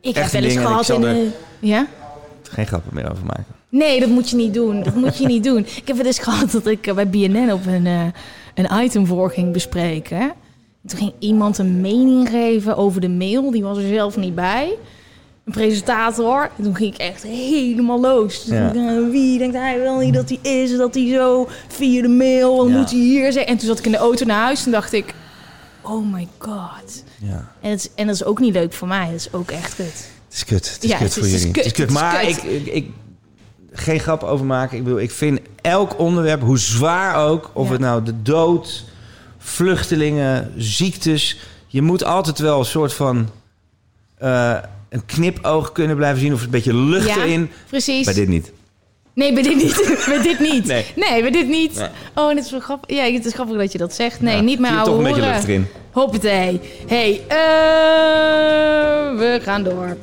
[0.00, 1.32] ik heb wel een eens gehad in er- een...
[1.60, 1.86] Ja?
[2.42, 3.44] Geen grappen meer over maken.
[3.68, 4.82] Nee, dat moet je niet doen.
[4.82, 5.58] Dat moet je niet doen.
[5.58, 8.04] Ik heb wel eens gehad dat ik eh, bij BNN op een, eh,
[8.54, 10.32] een item voor ging bespreken.
[10.86, 13.50] Toen ging iemand een mening geven over de mail.
[13.50, 14.72] Die was er zelf niet bij.
[15.44, 16.50] Een presentator.
[16.56, 18.44] En toen ging ik echt helemaal los.
[18.44, 18.62] Toen Ja.
[18.62, 20.76] dacht ik, eh, wie denkt hij wel niet dat hij is?
[20.76, 22.76] Dat hij zo via de mail, wat Ja.
[22.78, 23.46] moet hij hier zeggen?
[23.52, 24.62] En toen zat ik in de auto naar huis.
[24.62, 25.14] Toen dacht ik,
[25.80, 27.04] oh my god.
[27.18, 27.48] Ja.
[27.60, 29.06] En, het, is- en dat is ook niet leuk voor mij.
[29.06, 29.86] Dat is ook echt kut.
[29.86, 30.72] Het is kut.
[30.74, 31.54] Het is Ja, kut het voor is- het is jullie.
[31.62, 31.88] kut, het is kut.
[31.88, 32.36] is Maar kut.
[32.36, 32.86] Ik, ik, ik...
[33.74, 34.76] Geen grap over maken.
[34.78, 37.50] Ik, bedoel, ik vind elk onderwerp, hoe zwaar ook...
[37.52, 37.72] of Ja.
[37.72, 38.84] het nou de dood,
[39.38, 41.38] vluchtelingen, ziektes...
[41.66, 43.28] je moet altijd wel een soort van...
[44.18, 44.56] eh,
[44.92, 46.32] een knipoog kunnen blijven zien...
[46.32, 47.50] of een beetje lucht Ja, erin.
[47.68, 48.04] Precies.
[48.04, 48.52] Bij dit niet.
[49.14, 49.94] Nee, bij dit niet.
[50.08, 50.66] bij dit niet.
[50.66, 51.22] Nee.
[51.22, 51.74] bij dit niet.
[51.74, 51.88] Nee.
[52.14, 52.96] Oh, dit is wel grappig.
[52.96, 54.20] Ja, het is grappig dat je dat zegt.
[54.20, 55.66] Nee, Ja, niet je ouwe toch een beetje lucht erin.
[55.92, 56.60] Hoppatee.
[56.86, 57.36] hey, eh,
[59.18, 59.96] we gaan door.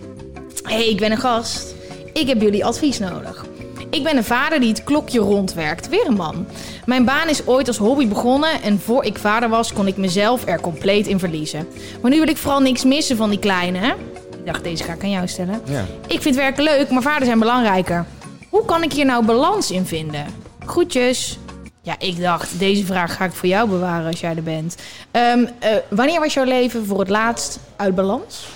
[0.63, 1.75] hey, ik ben een gast.
[2.13, 3.45] Ik heb jullie advies nodig.
[3.89, 5.89] Ik ben een vader die het klokje rondwerkt.
[5.89, 6.45] Weer een man.
[6.85, 10.47] Mijn baan is ooit als hobby begonnen en voor ik vader was kon ik mezelf
[10.47, 11.67] er compleet in verliezen.
[12.01, 13.95] Maar nu wil ik vooral niks missen van die kleine.
[14.39, 15.61] Ik dacht, deze ga ik aan jou stellen.
[15.65, 15.85] Ja.
[16.07, 18.05] Ik vind werken leuk, maar vader zijn belangrijker.
[18.49, 20.25] Hoe kan ik hier nou balans in vinden?
[20.65, 21.39] Groetjes.
[21.81, 24.77] Ja, ik dacht, deze vraag ga ik voor jou bewaren als jij er bent.
[25.11, 28.47] Ehm, eh, wanneer was jouw leven voor het laatst uit balans?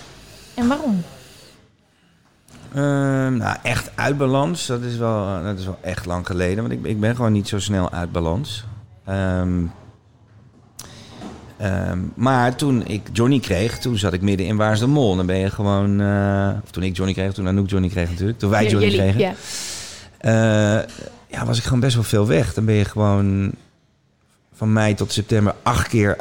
[0.53, 1.03] En waarom?
[2.73, 6.67] Ehm, nou, echt uit balans, dat is wel, dat is wel echt lang geleden.
[6.67, 8.65] Want ik, ik ben gewoon niet zo snel uit balans.
[9.05, 9.65] Ehm,
[11.63, 15.15] ehm, maar toen ik Johnny kreeg, toen zat ik midden in Waar is de Mol.
[15.15, 16.01] Dan ben je gewoon...
[16.01, 18.39] eh, of toen ik Johnny kreeg, toen Anouk Johnny kreeg natuurlijk.
[18.39, 19.19] Toen wij Johnny jullie- kregen.
[19.19, 19.33] Ja.
[20.17, 20.87] Eh,
[21.27, 22.53] ja, was ik gewoon best wel veel weg.
[22.53, 23.51] Dan ben je gewoon
[24.55, 26.17] van mei tot september acht keer,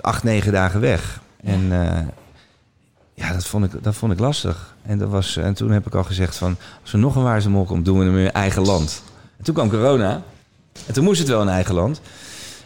[0.00, 1.20] acht, negen dagen weg.
[1.44, 1.98] En eh,
[3.14, 4.74] ja, dat vond, ik, dat vond ik lastig.
[4.82, 7.50] En, dat was, en toen heb ik al gezegd van, als er nog een Waar
[7.50, 9.02] Mol komt, doen we hem in eigen land.
[9.38, 10.22] En toen kwam corona.
[10.86, 12.00] En toen moest het wel in eigen land.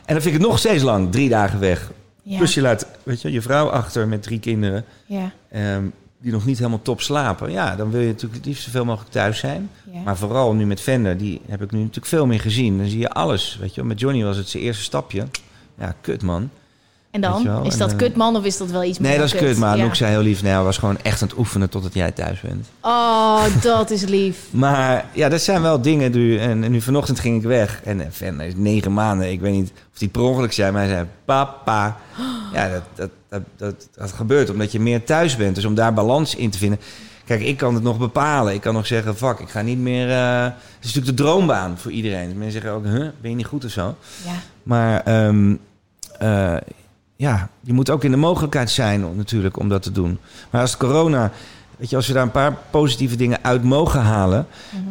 [0.04, 1.90] En dan vind ik het nog steeds lang, drie dagen weg.
[2.28, 2.36] Ja.
[2.36, 5.30] Plus je laat weet je, je vrouw achter met drie kinderen Ja.
[5.50, 5.84] ehm,
[6.18, 7.50] die nog niet helemaal top slapen.
[7.52, 9.70] Ja, dan wil je natuurlijk het liefst zoveel mogelijk thuis zijn.
[9.92, 10.00] Ja.
[10.00, 12.78] Maar vooral nu met Vender, die heb ik nu natuurlijk veel meer gezien.
[12.78, 13.82] Dan zie je alles, weet je.
[13.84, 15.26] Met Johnny was het zijn eerste stapje.
[15.78, 16.50] Ja, kut man.
[17.16, 17.64] En dan?
[17.64, 19.56] Is dat eh, kut man of is dat wel iets meer Nee, dat is kut.
[19.56, 19.94] Maar Ja.
[19.94, 22.66] Zei heel lief, hij was gewoon echt aan het oefenen totdat jij thuis bent.
[22.80, 24.38] Oh, dat is lief.
[24.50, 26.10] Maar ja, dat zijn wel dingen.
[26.12, 27.80] Nu, en, en nu vanochtend ging ik weg.
[27.84, 29.30] En eh, Vender is negen maanden.
[29.30, 31.96] Ik weet niet of die per ongeluk zei, maar hij zei papa.
[32.52, 35.54] Ja, dat, dat, dat, dat, dat gebeurt omdat je meer thuis bent.
[35.54, 36.78] Dus om daar balans in te vinden.
[37.24, 38.54] Kijk, ik kan het nog bepalen.
[38.54, 40.10] Ik kan nog zeggen, fuck, ik ga niet meer...
[40.10, 42.26] eh, Het is natuurlijk de droombaan voor iedereen.
[42.38, 43.94] Mensen zeggen ook, huh, ben je niet goed of zo?
[44.24, 44.32] Ja.
[44.62, 45.02] Maar
[46.18, 46.56] eh,
[47.16, 50.18] ja, je moet ook in de mogelijkheid zijn om, natuurlijk om dat te doen.
[50.50, 51.32] Maar als corona,
[51.76, 54.46] weet je, als we daar een paar positieve dingen uit mogen halen,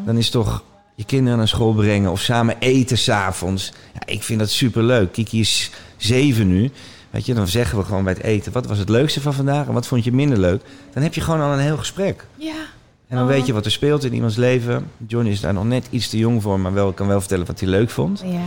[0.05, 0.63] dan is toch
[0.95, 3.71] je kinderen naar school brengen of samen eten s'avonds.
[3.93, 5.11] Ja, ik vind dat superleuk.
[5.11, 6.71] Kiki is zeven nu.
[7.09, 9.67] Weet je, dan zeggen we gewoon bij het eten: wat was het leukste van vandaag
[9.67, 10.61] en wat vond je minder leuk?
[10.93, 12.25] Dan heb je gewoon al een heel gesprek.
[12.35, 12.53] Ja.
[13.07, 13.31] En dan Oh.
[13.31, 14.91] weet je wat er speelt in iemands leven.
[15.07, 17.59] Johnny is daar nog net iets te jong voor, maar wel, kan wel vertellen wat
[17.59, 18.23] hij leuk vond.
[18.25, 18.39] Ja.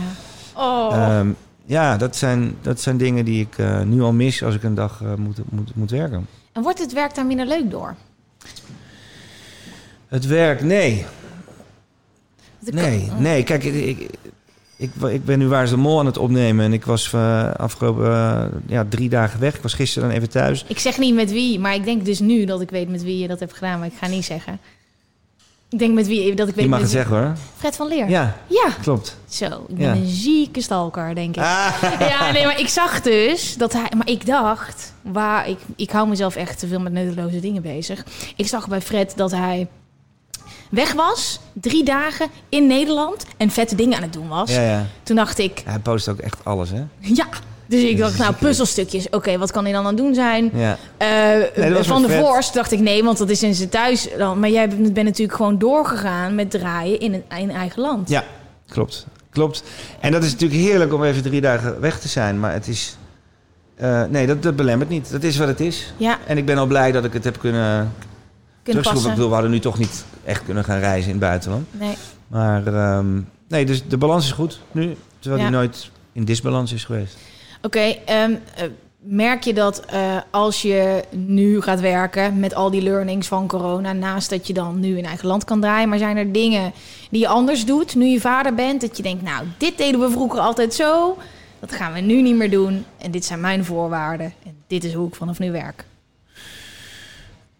[0.53, 0.93] Oh.
[0.93, 1.29] Ehm,
[1.69, 4.73] ja, dat zijn, dat zijn dingen die ik eh, nu al mis als ik een
[4.73, 6.27] dag eh, moet, moet, moet werken.
[6.51, 7.95] En wordt het werk daar minder leuk door?
[10.07, 11.05] Het werk, nee.
[12.59, 13.43] Nee, kan- nee.
[13.43, 14.09] Kijk, ik, ik,
[14.77, 16.65] ik, ik ben nu Waar is de Mol aan het opnemen.
[16.65, 19.55] En ik was eh, afgelopen ja, drie dagen weg.
[19.55, 20.65] Ik was gisteren dan even thuis.
[20.67, 23.17] Ik zeg niet met wie, maar ik denk dus nu dat ik weet met wie
[23.19, 24.59] je dat hebt gedaan, maar ik ga niet zeggen.
[25.69, 27.33] Ik denk met wie dat ik weet Je mag het zeggen hoor.
[27.57, 28.09] Fred van Leer.
[28.09, 28.69] Ja, Ja.
[28.81, 29.17] klopt.
[29.27, 29.91] Zo, ik ben Ja.
[29.93, 31.41] een zieke stalker, denk ik.
[31.43, 31.73] Ah.
[32.09, 33.91] Ja, nee, maar ik zag dus dat hij...
[33.97, 38.05] Maar ik dacht, waar, ik, ik hou mezelf echt te veel met nutteloze dingen bezig.
[38.35, 39.67] Ik zag bij Fred dat hij
[40.69, 43.25] weg was, drie dagen in Nederland...
[43.37, 44.51] en vette dingen aan het doen was.
[44.53, 44.85] Ja, ja.
[45.03, 46.83] Toen dacht ik, Hij post ook echt alles, hè?
[46.99, 47.27] ja...
[47.69, 49.09] Dus ik dacht, nou, puzzelstukjes.
[49.09, 50.51] Oké, wat kan hij dan aan doen zijn?
[50.53, 50.77] Ja.
[50.97, 52.09] Eh, van de.
[52.09, 54.07] Voorst dacht ik nee, want dat is in zijn thuis.
[54.17, 54.39] Dan.
[54.39, 58.09] Maar jij bent, bent natuurlijk gewoon doorgegaan met draaien in, een, in eigen land.
[58.09, 58.23] Ja,
[58.67, 59.05] klopt.
[59.29, 59.63] Klopt.
[59.99, 62.39] En dat is natuurlijk heerlijk om even drie dagen weg te zijn.
[62.39, 62.97] Maar het is...
[63.75, 65.11] eh, nee, dat, dat belemmert niet.
[65.11, 65.93] Dat is wat het is.
[65.97, 67.91] Ja, En ik ben al blij dat ik het heb kunnen
[68.63, 68.83] kunnen.
[68.83, 69.09] Ik passen.
[69.09, 71.65] bedoel, we hadden nu toch niet echt kunnen gaan reizen in het buitenland.
[71.71, 71.95] Nee.
[72.27, 74.95] Maar ehm, nee, dus de balans is goed nu.
[75.19, 75.49] Terwijl Ja.
[75.49, 77.17] die nooit in disbalans is geweest.
[77.61, 78.63] Oké, ehm, eh,
[78.99, 83.93] merk je dat eh, als je nu gaat werken met al die learnings van corona,
[83.93, 86.73] naast dat je dan nu in eigen land kan draaien, maar zijn er dingen
[87.11, 88.81] die je anders doet nu je vader bent?
[88.81, 91.17] Dat je denkt, nou, dit deden we vroeger altijd zo,
[91.59, 92.85] dat gaan we nu niet meer doen.
[92.97, 94.33] En dit zijn mijn voorwaarden.
[94.45, 95.83] En dit is hoe ik vanaf nu werk.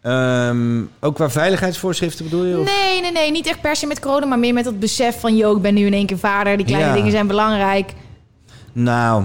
[0.02, 2.60] Ehm, ook qua veiligheidsvoorschriften bedoel je?
[2.60, 2.66] Of?
[2.66, 5.36] Nee, nee, nee, niet echt per se met corona, maar meer met dat besef van,
[5.36, 6.58] yo, ik ben nu in één keer vader.
[6.58, 6.96] Die kleine Ja.
[6.96, 7.94] dingen zijn belangrijk.
[8.72, 9.24] Nou,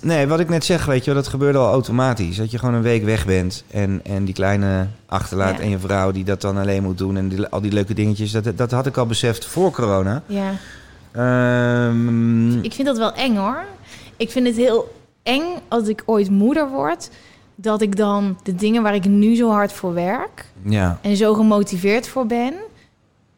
[0.00, 2.36] nee, wat ik net zeg, weet je wel, dat gebeurde al automatisch.
[2.36, 5.62] Dat je gewoon een week weg bent en, en die kleine achterlaat Ja.
[5.62, 8.30] en je vrouw die dat dan alleen moet doen en die, al die leuke dingetjes.
[8.32, 10.22] Dat, dat had ik al beseft voor corona.
[10.26, 10.50] Ja.
[11.12, 13.64] Ehm, Ik vind dat wel eng hoor.
[14.16, 17.10] Ik vind het heel eng als ik ooit moeder word.
[17.54, 21.34] Dat ik dan de dingen waar ik nu zo hard voor werk ja, en zo
[21.34, 22.54] gemotiveerd voor ben.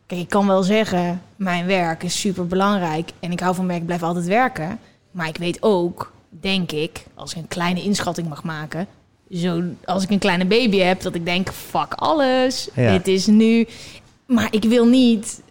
[0.07, 3.81] Kijk, ik kan wel zeggen, mijn werk is super belangrijk en ik hou van werk,
[3.81, 4.79] ik blijf altijd werken.
[5.11, 8.87] Maar ik weet ook, denk ik, als ik een kleine inschatting mag maken,
[9.33, 12.93] zo als ik een kleine baby heb, dat ik denk, fuck alles, Ja.
[12.93, 13.67] dit is nu.
[14.27, 15.43] Maar ik wil niet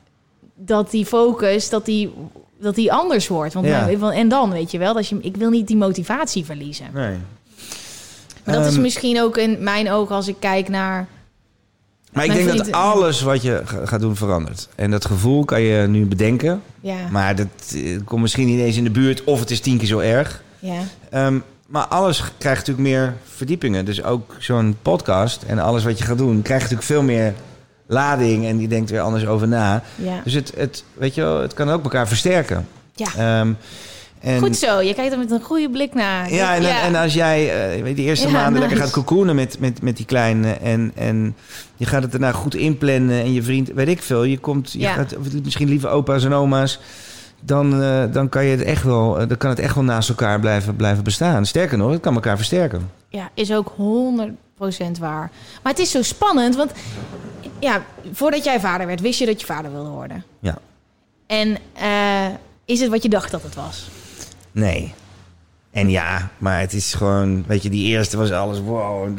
[0.56, 2.14] dat die focus, dat die,
[2.60, 3.54] dat die anders wordt.
[3.54, 3.98] Want Ja.
[3.98, 6.86] want- en dan, weet je wel, dat je, ik wil niet die motivatie verliezen.
[6.94, 7.18] nee.
[8.44, 11.08] Maar dat is Ehm, misschien ook in mijn ogen als ik kijk naar...
[12.12, 14.68] Maar ik denk vriend- dat alles wat je ga- gaat doen verandert.
[14.76, 16.62] En dat gevoel kan je nu bedenken.
[16.80, 19.78] Ja, Maar dat eh, komt misschien niet eens in de buurt of het is tien
[19.78, 20.44] keer zo erg.
[20.62, 20.82] Ja.
[21.10, 23.86] Ehm, maar alles krijgt natuurlijk meer verdiepingen.
[23.86, 26.42] Dus ook zo'n podcast en alles wat je gaat doen...
[26.42, 27.34] krijgt natuurlijk veel meer
[27.86, 29.84] lading en die denkt weer anders over na.
[29.96, 30.22] Ja.
[30.24, 32.68] Dus het, het, weet je wel, het kan ook elkaar versterken.
[32.96, 33.08] ja.
[33.18, 33.54] Ehm,
[34.22, 36.34] en, Goed zo, je kijkt er met een goede blik naar.
[36.34, 38.68] Ja, en, en als jij uh, weet, die eerste Ja, maanden nice.
[38.68, 40.52] lekker gaat cocoonen met, met, met die kleine...
[40.52, 41.36] En, en
[41.76, 44.24] je gaat het daarna goed inplannen en je vriend, weet ik veel...
[44.24, 46.80] je komt, je gaat misschien lieve opa's en oma's...
[47.42, 50.10] Dan, eh, dan kan, je het echt wel, eh, dan kan het echt wel naast
[50.10, 51.46] elkaar blijven, blijven bestaan.
[51.46, 52.92] Sterker nog, het kan elkaar versterken.
[53.10, 55.32] Ja, is ook 100% waar.
[55.64, 56.72] Maar het is zo spannend, want
[57.60, 57.84] ja,
[58.14, 60.24] voordat jij vader werd, wist je dat je vader wilde worden.
[60.40, 60.58] Ja.
[61.28, 62.36] En eh,
[62.66, 63.90] is het wat je dacht dat het was?
[64.52, 64.94] Nee.
[65.72, 67.44] En ja, maar het is gewoon...
[67.48, 68.60] Weet je, die eerste was alles...
[68.60, 69.18] Wow,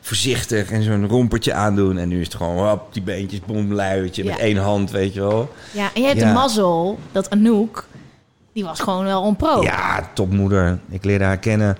[0.00, 1.98] voorzichtig en zo'n rompertje aandoen.
[1.98, 2.68] En nu is het gewoon...
[2.68, 5.52] Hop, die beentjes, boem, luiertje met één hand, weet je wel.
[5.72, 7.86] Ja, en je hebt de mazzel dat Anouk,
[8.52, 9.62] die was gewoon wel on pro.
[9.62, 10.78] Ja, topmoeder.
[10.90, 11.76] Ik leerde haar kennen.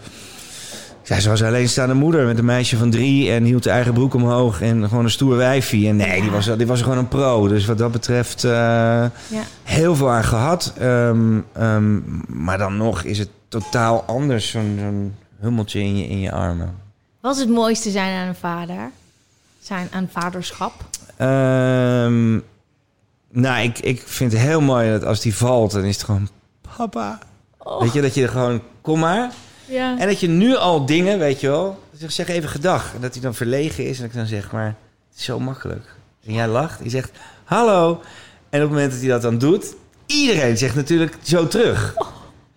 [1.05, 3.31] Ja, ze was een alleenstaande moeder met een meisje van drie...
[3.31, 5.89] en hield de eigen broek omhoog en gewoon een stoer wijfie.
[5.89, 7.49] En nee, die was, die was gewoon een pro.
[7.49, 8.45] Dus wat dat betreft...
[8.45, 9.11] eh, Ja.
[9.63, 10.73] heel veel aan gehad.
[10.79, 14.51] Ehm, ehm, maar dan nog is het totaal anders.
[14.51, 16.75] Zo'n zo'n hummeltje in je, in je armen.
[17.21, 18.91] Wat is het mooiste zijn aan een vader?
[19.61, 20.73] Zijn aan vaderschap?
[21.17, 22.33] Ehm,
[23.31, 26.29] nou, ik, ik vind het heel mooi dat als die valt, dan is het gewoon
[26.77, 27.19] papa.
[27.79, 29.33] Weet je, dat je er gewoon, kom maar.
[29.67, 29.99] Ja.
[29.99, 32.95] En dat je nu al dingen, weet je wel, zeg, even gedag.
[32.95, 35.95] En dat hij dan verlegen is en ik dan zeg, maar het is zo makkelijk.
[36.27, 37.11] En jij lacht, je zegt
[37.45, 37.91] hallo.
[38.51, 39.75] En op het moment dat hij dat dan doet,
[40.07, 41.95] iedereen zegt natuurlijk zo terug.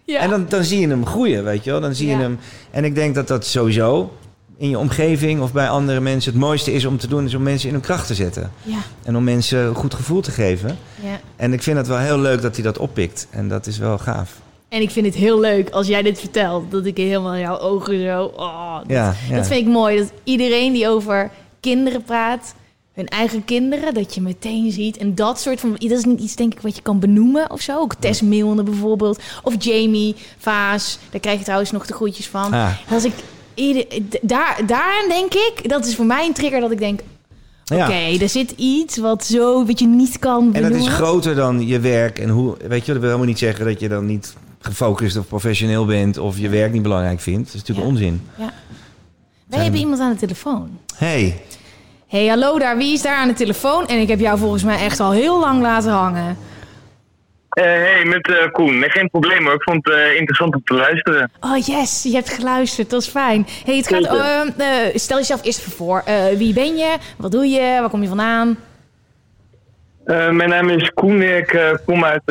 [0.05, 0.19] ja.
[0.19, 1.81] En dan, dan zie je hem groeien, weet je wel.
[1.81, 2.39] Dan zie je hem.
[2.71, 4.17] En ik denk dat dat sowieso
[4.63, 7.43] in je omgeving of bij andere mensen het mooiste is om te doen, is om
[7.43, 8.51] mensen in hun kracht te zetten.
[8.61, 10.77] ja, En om mensen een goed gevoel te geven.
[11.01, 11.19] ja.
[11.35, 13.27] En ik vind het wel heel leuk dat hij dat oppikt.
[13.29, 14.31] En dat is wel gaaf.
[14.69, 18.03] En ik vind het heel leuk als jij dit vertelt, dat ik helemaal jouw ogen
[18.03, 18.31] zo...
[18.35, 22.55] Oh, dat, Ja, dat vind ik mooi, dat iedereen die over kinderen praat,
[22.93, 24.97] hun eigen kinderen, dat je meteen ziet.
[24.97, 25.71] En dat soort van...
[25.71, 27.79] Dat is niet iets, denk ik, wat je kan benoemen of zo.
[27.79, 29.21] Ook Tess Milne bijvoorbeeld.
[29.41, 30.99] Of Jamie, Vaas.
[31.09, 32.53] Daar krijg je trouwens nog de groetjes van.
[32.53, 32.71] Ah.
[32.91, 33.13] Als ik...
[33.55, 33.85] Ieder,
[34.21, 36.99] daar, daaraan denk ik, dat is voor mij een trigger dat ik denk...
[37.63, 37.85] Ja.
[37.87, 40.79] Oké, er zit iets wat zo, wat je niet kan En benoemen.
[40.79, 42.19] dat is groter dan je werk.
[42.19, 45.27] En hoe, weet je, dat wil helemaal niet zeggen dat je dan niet gefocust of
[45.27, 46.17] professioneel bent.
[46.17, 47.45] of je werk niet belangrijk vindt.
[47.45, 47.91] Dat is natuurlijk Ja.
[47.93, 48.21] onzin.
[49.47, 50.69] Wij hebben iemand aan de telefoon.
[50.95, 51.41] hey,
[52.07, 53.87] hey, hallo daar, wie is daar aan de telefoon?
[53.87, 56.37] En ik heb jou volgens mij echt al heel lang laten hangen.
[57.53, 58.79] Eh, hey, met eh, Koen.
[58.79, 59.53] Nee, geen probleem hoor.
[59.53, 61.31] Ik vond het eh, interessant om te luisteren.
[61.39, 63.47] Oh yes, je hebt geluisterd, dat is fijn.
[63.65, 64.53] hey, het gaat, Zeker.
[64.57, 66.01] eh, eh, stel jezelf eerst even voor.
[66.05, 66.97] Eh, wie ben je?
[67.17, 67.77] Wat doe je?
[67.79, 68.57] Waar kom je vandaan?
[70.05, 71.21] Eh, mijn naam is Koen.
[71.21, 72.21] Ik kom uit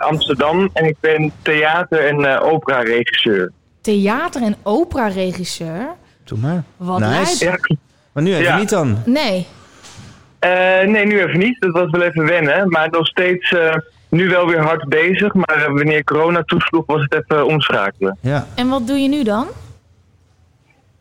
[0.00, 3.52] Amsterdam en ik ben theater- en eh opera-regisseur.
[3.80, 5.88] Theater- en opera-regisseur.
[6.24, 6.62] doe maar.
[6.76, 7.44] Wat nice.
[7.44, 7.58] Ja.
[8.12, 8.56] Maar nu even Ja.
[8.58, 9.02] niet dan.
[9.04, 9.46] Nee.
[10.38, 11.60] Eh, nee, nu even niet.
[11.60, 12.68] Dat was wel even wennen.
[12.68, 13.74] Maar nog steeds eh,
[14.14, 15.34] nu wel weer hard bezig.
[15.34, 18.18] Maar eh, wanneer corona toesloeg was het even omschakelen.
[18.20, 18.46] Ja.
[18.54, 19.46] En wat doe je nu dan?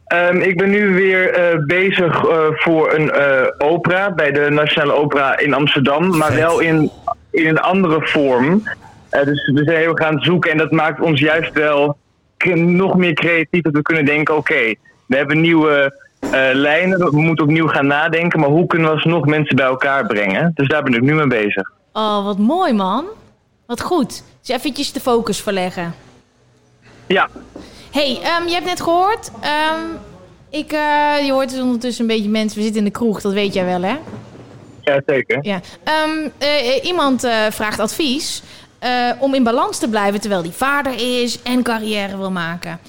[0.06, 4.94] Ehm, ik ben nu weer eh, bezig eh, voor een eh, opera bij de Nationale
[4.94, 6.40] Opera in Amsterdam, maar Vet.
[6.40, 6.92] wel in,
[7.32, 8.64] in een andere vorm.
[9.10, 11.98] Eh, dus we zijn heel gaan zoeken en dat maakt ons juist wel
[12.56, 14.74] nog meer creatief dat we kunnen denken: oké,
[15.06, 19.26] we hebben nieuwe eh, lijnen, we moeten opnieuw gaan nadenken, maar hoe kunnen we alsnog
[19.26, 20.52] mensen bij elkaar brengen?
[20.56, 21.72] Dus daar ben ik nu mee bezig.
[21.94, 23.06] Oh, wat mooi man.
[23.66, 24.24] Wat goed.
[24.42, 25.96] Dus eventjes de focus verleggen.
[27.08, 27.30] Ja,
[27.92, 29.32] hey, ehm, je hebt net gehoord.
[29.42, 29.80] ehm,
[30.50, 32.58] ik, eh, je hoort dus ondertussen een beetje mensen.
[32.58, 33.96] We zitten in de kroeg, dat weet jij wel hè?
[34.82, 35.40] ja zeker.
[35.42, 35.62] Ja.
[35.84, 38.42] Ehm, eh, iemand eh, vraagt advies
[39.20, 42.80] om in balans te blijven terwijl hij vader is en carrière wil maken.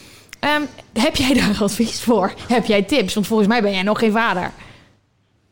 [0.93, 2.33] Heb jij daar advies voor?
[2.49, 3.15] Heb jij tips?
[3.15, 4.51] Want volgens mij ben jij nog geen vader.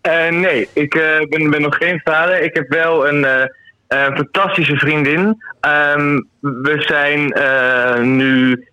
[0.02, 2.42] Eh, nee, ik eh, ben, ben nog geen vader.
[2.42, 5.42] Ik heb wel een eh, fantastische vriendin.
[5.60, 7.32] Ehm, we zijn
[8.16, 8.66] nu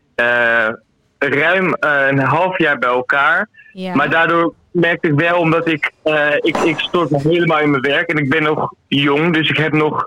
[1.18, 3.48] ruim een half jaar bij elkaar.
[3.74, 3.96] Ja.
[3.96, 5.92] Maar daardoor merkte ik wel, omdat ik,
[6.40, 9.58] ik, ik stort me helemaal in mijn werk en ik ben nog jong, dus ik
[9.58, 10.06] heb nog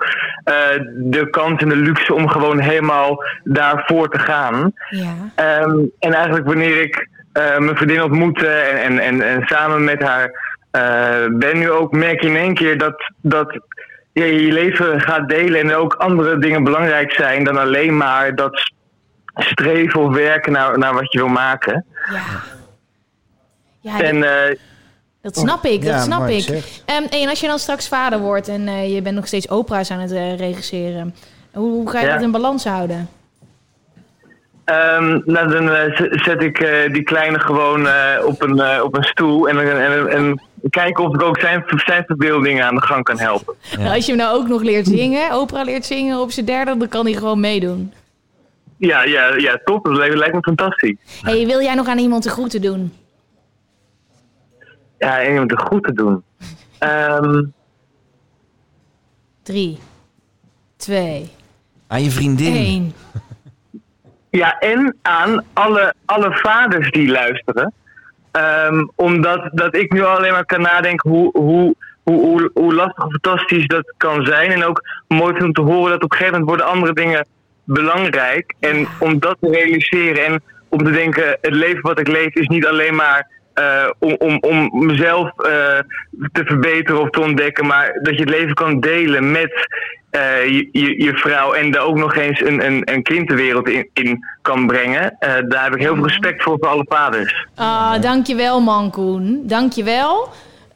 [0.95, 4.73] de kans en de luxe om gewoon helemaal daarvoor te gaan.
[4.89, 5.15] ja.
[5.35, 10.03] Ehm, en eigenlijk wanneer ik eh, mijn vriendin ontmoette en, en, en, en samen met
[10.03, 10.52] haar
[11.39, 13.59] ben nu ook, merk je in één keer dat, dat
[14.13, 18.73] je je leven gaat delen en ook andere dingen belangrijk zijn dan alleen maar dat
[19.35, 21.85] streven of werken naar, naar wat je wil maken.
[22.13, 22.23] Ja.
[23.81, 24.57] Ja, En dat, eh,
[25.23, 26.49] dat snap ik, dat Ja, snap ik.
[26.87, 29.91] Ehm, en als je dan straks vader wordt en eh, je bent nog steeds opera's
[29.91, 31.15] aan het eh, regisseren,
[31.53, 32.13] hoe, hoe ga je Ja.
[32.13, 33.09] dat in balans houden?
[34.73, 39.03] Ehm, nou, dan eh, zet ik eh, die kleine gewoon eh, op, een, op een
[39.03, 43.05] stoel en, en, en, en kijken of ik ook zijn, zijn verbeeldingen aan de gang
[43.05, 43.55] kan helpen.
[43.77, 46.77] Nou, als je hem nou ook nog leert zingen, opera leert zingen op zijn derde,
[46.77, 47.93] dan kan hij gewoon meedoen.
[48.77, 49.85] Ja, ja, ja, top.
[49.85, 50.97] Dat lijkt, lijkt me fantastisch.
[51.23, 52.93] hey, wil jij nog aan iemand de groeten doen?
[54.99, 56.23] Ja, en om het goed te doen.
[56.79, 57.43] Ehm,
[59.43, 59.79] Drie,
[60.77, 61.31] twee,
[61.87, 62.55] Aan je vriendin.
[62.55, 62.93] één.
[64.33, 67.73] Ja, en aan alle, alle vaders die luisteren.
[68.31, 73.05] Ehm, omdat dat ik nu alleen maar kan nadenken hoe, hoe, hoe, hoe, hoe lastig
[73.05, 74.51] of fantastisch dat kan zijn.
[74.51, 77.27] En ook mooi om te horen dat op een gegeven moment worden andere dingen
[77.65, 78.55] belangrijk.
[78.61, 82.47] En om dat te realiseren en om te denken, het leven wat ik leef is
[82.47, 85.79] niet alleen maar eh, om, om, om mezelf eh,
[86.33, 89.67] te verbeteren of te ontdekken, maar dat je het leven kan delen met
[90.13, 93.35] eh, je, je, je vrouw en daar ook nog eens een, een, een kind de
[93.35, 95.17] wereld in, in kan brengen.
[95.19, 97.47] Eh, daar heb ik heel veel respect voor voor alle vaders.
[97.55, 99.43] Ah, dankjewel man Koen.
[99.47, 100.29] Dankjewel.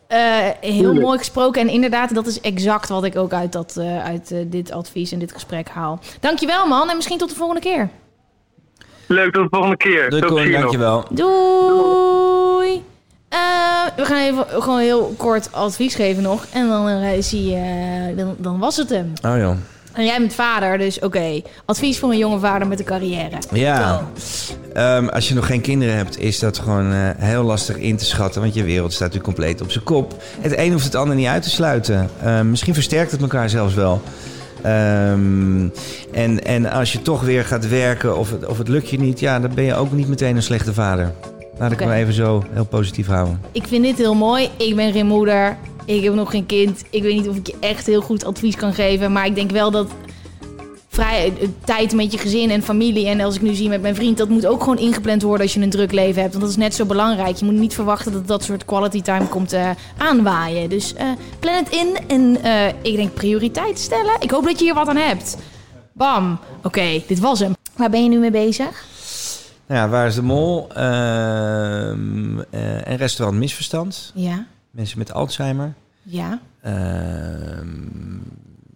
[0.07, 1.61] Eh heel mooi gesproken.
[1.61, 5.19] En inderdaad, dat is exact wat ik ook uit, dat, eh, uit dit advies en
[5.19, 6.01] dit gesprek haal.
[6.21, 6.91] Dankjewel man.
[6.91, 7.89] En misschien tot de volgende keer.
[9.07, 10.11] Leuk, tot de volgende keer.
[10.11, 11.05] Doei Koen, dankjewel.
[11.11, 12.36] Doei.
[13.29, 13.39] Eh,
[13.97, 16.47] we gaan even gewoon heel kort advies geven nog.
[16.53, 19.13] En dan, eh, zie je, dan, dan was het hem.
[19.23, 19.57] Oh joh.
[19.93, 21.43] En jij bent vader, dus oké.
[21.65, 23.39] Advies voor een jonge vader met een carrière.
[23.53, 24.03] Ja,
[24.77, 28.05] Ehm, als je nog geen kinderen hebt, is dat gewoon eh, heel lastig in te
[28.05, 28.41] schatten.
[28.41, 30.23] Want je wereld staat natuurlijk compleet op zijn kop.
[30.41, 32.09] Het een hoeft het ander niet uit te sluiten.
[32.23, 34.03] Ehm, misschien versterkt het elkaar zelfs wel.
[34.63, 35.69] Ehm,
[36.13, 39.21] en, en als je toch weer gaat werken of het, of het lukt je niet,
[39.21, 41.13] ja, dan ben je ook niet meteen een slechte vader.
[41.59, 43.41] Laat ik me even zo heel positief houden.
[43.53, 44.49] Ik vind dit heel mooi.
[44.57, 45.57] Ik ben geen moeder.
[45.85, 46.85] Ik heb nog geen kind.
[46.91, 49.13] Ik weet niet of ik je echt heel goed advies kan geven.
[49.13, 49.89] Maar ik denk wel dat
[50.89, 53.07] vrij, eh, tijd met je gezin en familie...
[53.07, 54.17] en als ik nu zie met mijn vriend...
[54.17, 56.33] dat moet ook gewoon ingepland worden als je een druk leven hebt.
[56.33, 57.37] Want dat is net zo belangrijk.
[57.37, 60.69] Je moet niet verwachten dat dat soort quality time komt eh, aanwaaien.
[60.69, 61.07] Dus eh,
[61.39, 62.39] plan het in en
[62.83, 64.17] ik denk prioriteit stellen.
[64.19, 65.37] Ik hoop dat je hier wat aan hebt.
[65.93, 66.39] Bam.
[66.63, 67.55] Oké, dit was hem.
[67.77, 68.85] Waar ben je nu mee bezig?
[69.69, 70.69] Nou ja, waar is de mol?
[70.75, 74.13] Ehm, eh, en restaurant Misverstand.
[74.15, 75.75] Ja, Mensen met Alzheimer.
[76.03, 76.41] ja.
[76.63, 77.67] Ehm,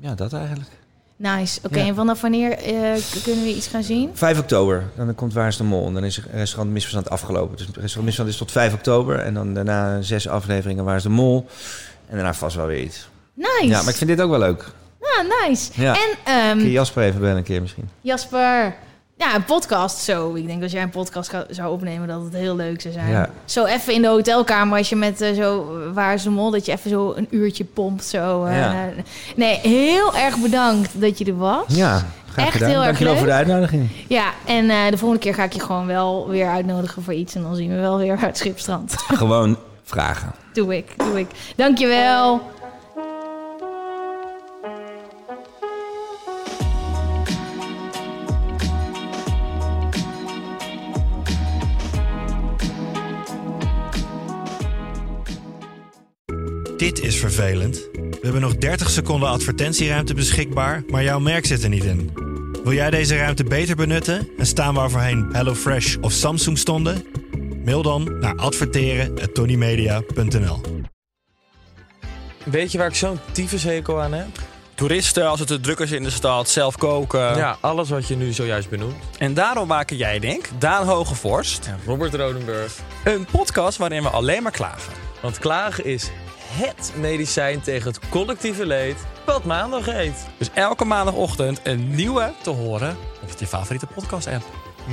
[0.01, 0.70] ja, dat eigenlijk.
[1.16, 1.61] Nice.
[1.62, 1.86] Oké, Ja.
[1.86, 4.11] en vanaf wanneer eh, kunnen we iets gaan zien?
[4.12, 5.86] 5 oktober, dan komt Waar is de Mol.
[5.86, 7.57] En dan is restaurant Misverstand afgelopen.
[7.57, 9.18] Dus restaurant Misverstand is tot 5 oktober.
[9.18, 11.47] En dan daarna zes afleveringen Waar is de Mol.
[12.09, 13.09] En daarna vast wel weer iets.
[13.34, 13.66] Nice.
[13.66, 14.70] Ja, maar ik vind dit ook wel leuk.
[15.01, 15.70] Ah, nice.
[15.82, 15.95] Ja.
[15.95, 17.88] En ehm, Kun je Jasper even bellen een keer misschien?
[18.01, 18.74] Jasper,
[19.21, 20.35] ja, een podcast zo.
[20.35, 23.09] Ik denk als jij een podcast zou opnemen, dat het heel leuk zou zijn.
[23.11, 23.31] Ja.
[23.45, 26.66] Zo even in de hotelkamer, als je met eh, zo, waar is de mol, dat
[26.66, 28.05] je even zo een uurtje pompt.
[28.05, 28.57] Zo, eh.
[28.59, 28.89] Ja.
[29.37, 31.64] Nee, heel erg bedankt dat je er was.
[31.66, 32.03] Ja,
[32.33, 32.68] graag Echt gedaan.
[32.68, 33.23] heel erg Dankjewel leuk.
[33.23, 33.89] voor de uitnodiging.
[34.09, 37.35] Ja, en eh, de volgende keer ga ik je gewoon wel weer uitnodigen voor iets.
[37.35, 38.95] En dan zien we wel weer uit Schipstrand.
[38.97, 40.33] Gewoon vragen.
[40.53, 41.27] doe ik, doe ik.
[41.57, 42.41] Dankjewel.
[57.21, 57.89] Vervelend.
[57.93, 62.11] We hebben nog 30 seconden advertentieruimte beschikbaar, maar jouw merk zit er niet in.
[62.64, 67.05] Wil jij deze ruimte beter benutten en staan waar voorheen HelloFresh of Samsung stonden?
[67.64, 70.61] Mail dan naar adverteren@tonymedia.nl.
[72.45, 74.27] Weet je waar ik zo'n tyfushekel aan heb?
[74.75, 77.37] Toeristen, als het te druk is in de stad, zelf koken.
[77.37, 78.95] Ja, alles wat je nu zojuist benoemt.
[79.18, 82.73] En daarom maken jij, denk Daan Hogevorst, Ja, Robert Rodenburg.
[83.05, 84.93] een podcast waarin we alleen maar klagen.
[85.23, 86.11] Want klagen is
[86.51, 88.96] HET medicijn tegen het collectieve leed
[89.26, 90.26] wat maandag heet.
[90.38, 94.44] Dus elke maandagochtend een nieuwe te horen op je favoriete podcast-app.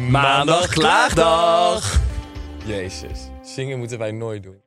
[0.09, 1.99] Maandag Klaagdag!
[2.65, 4.61] Jezus, zingen moeten wij nooit doen.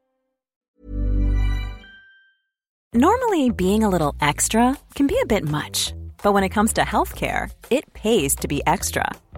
[2.90, 6.82] Normally, being a little extra can be a bit much, but when it comes to
[6.82, 9.12] healthcare, it pays to be extra.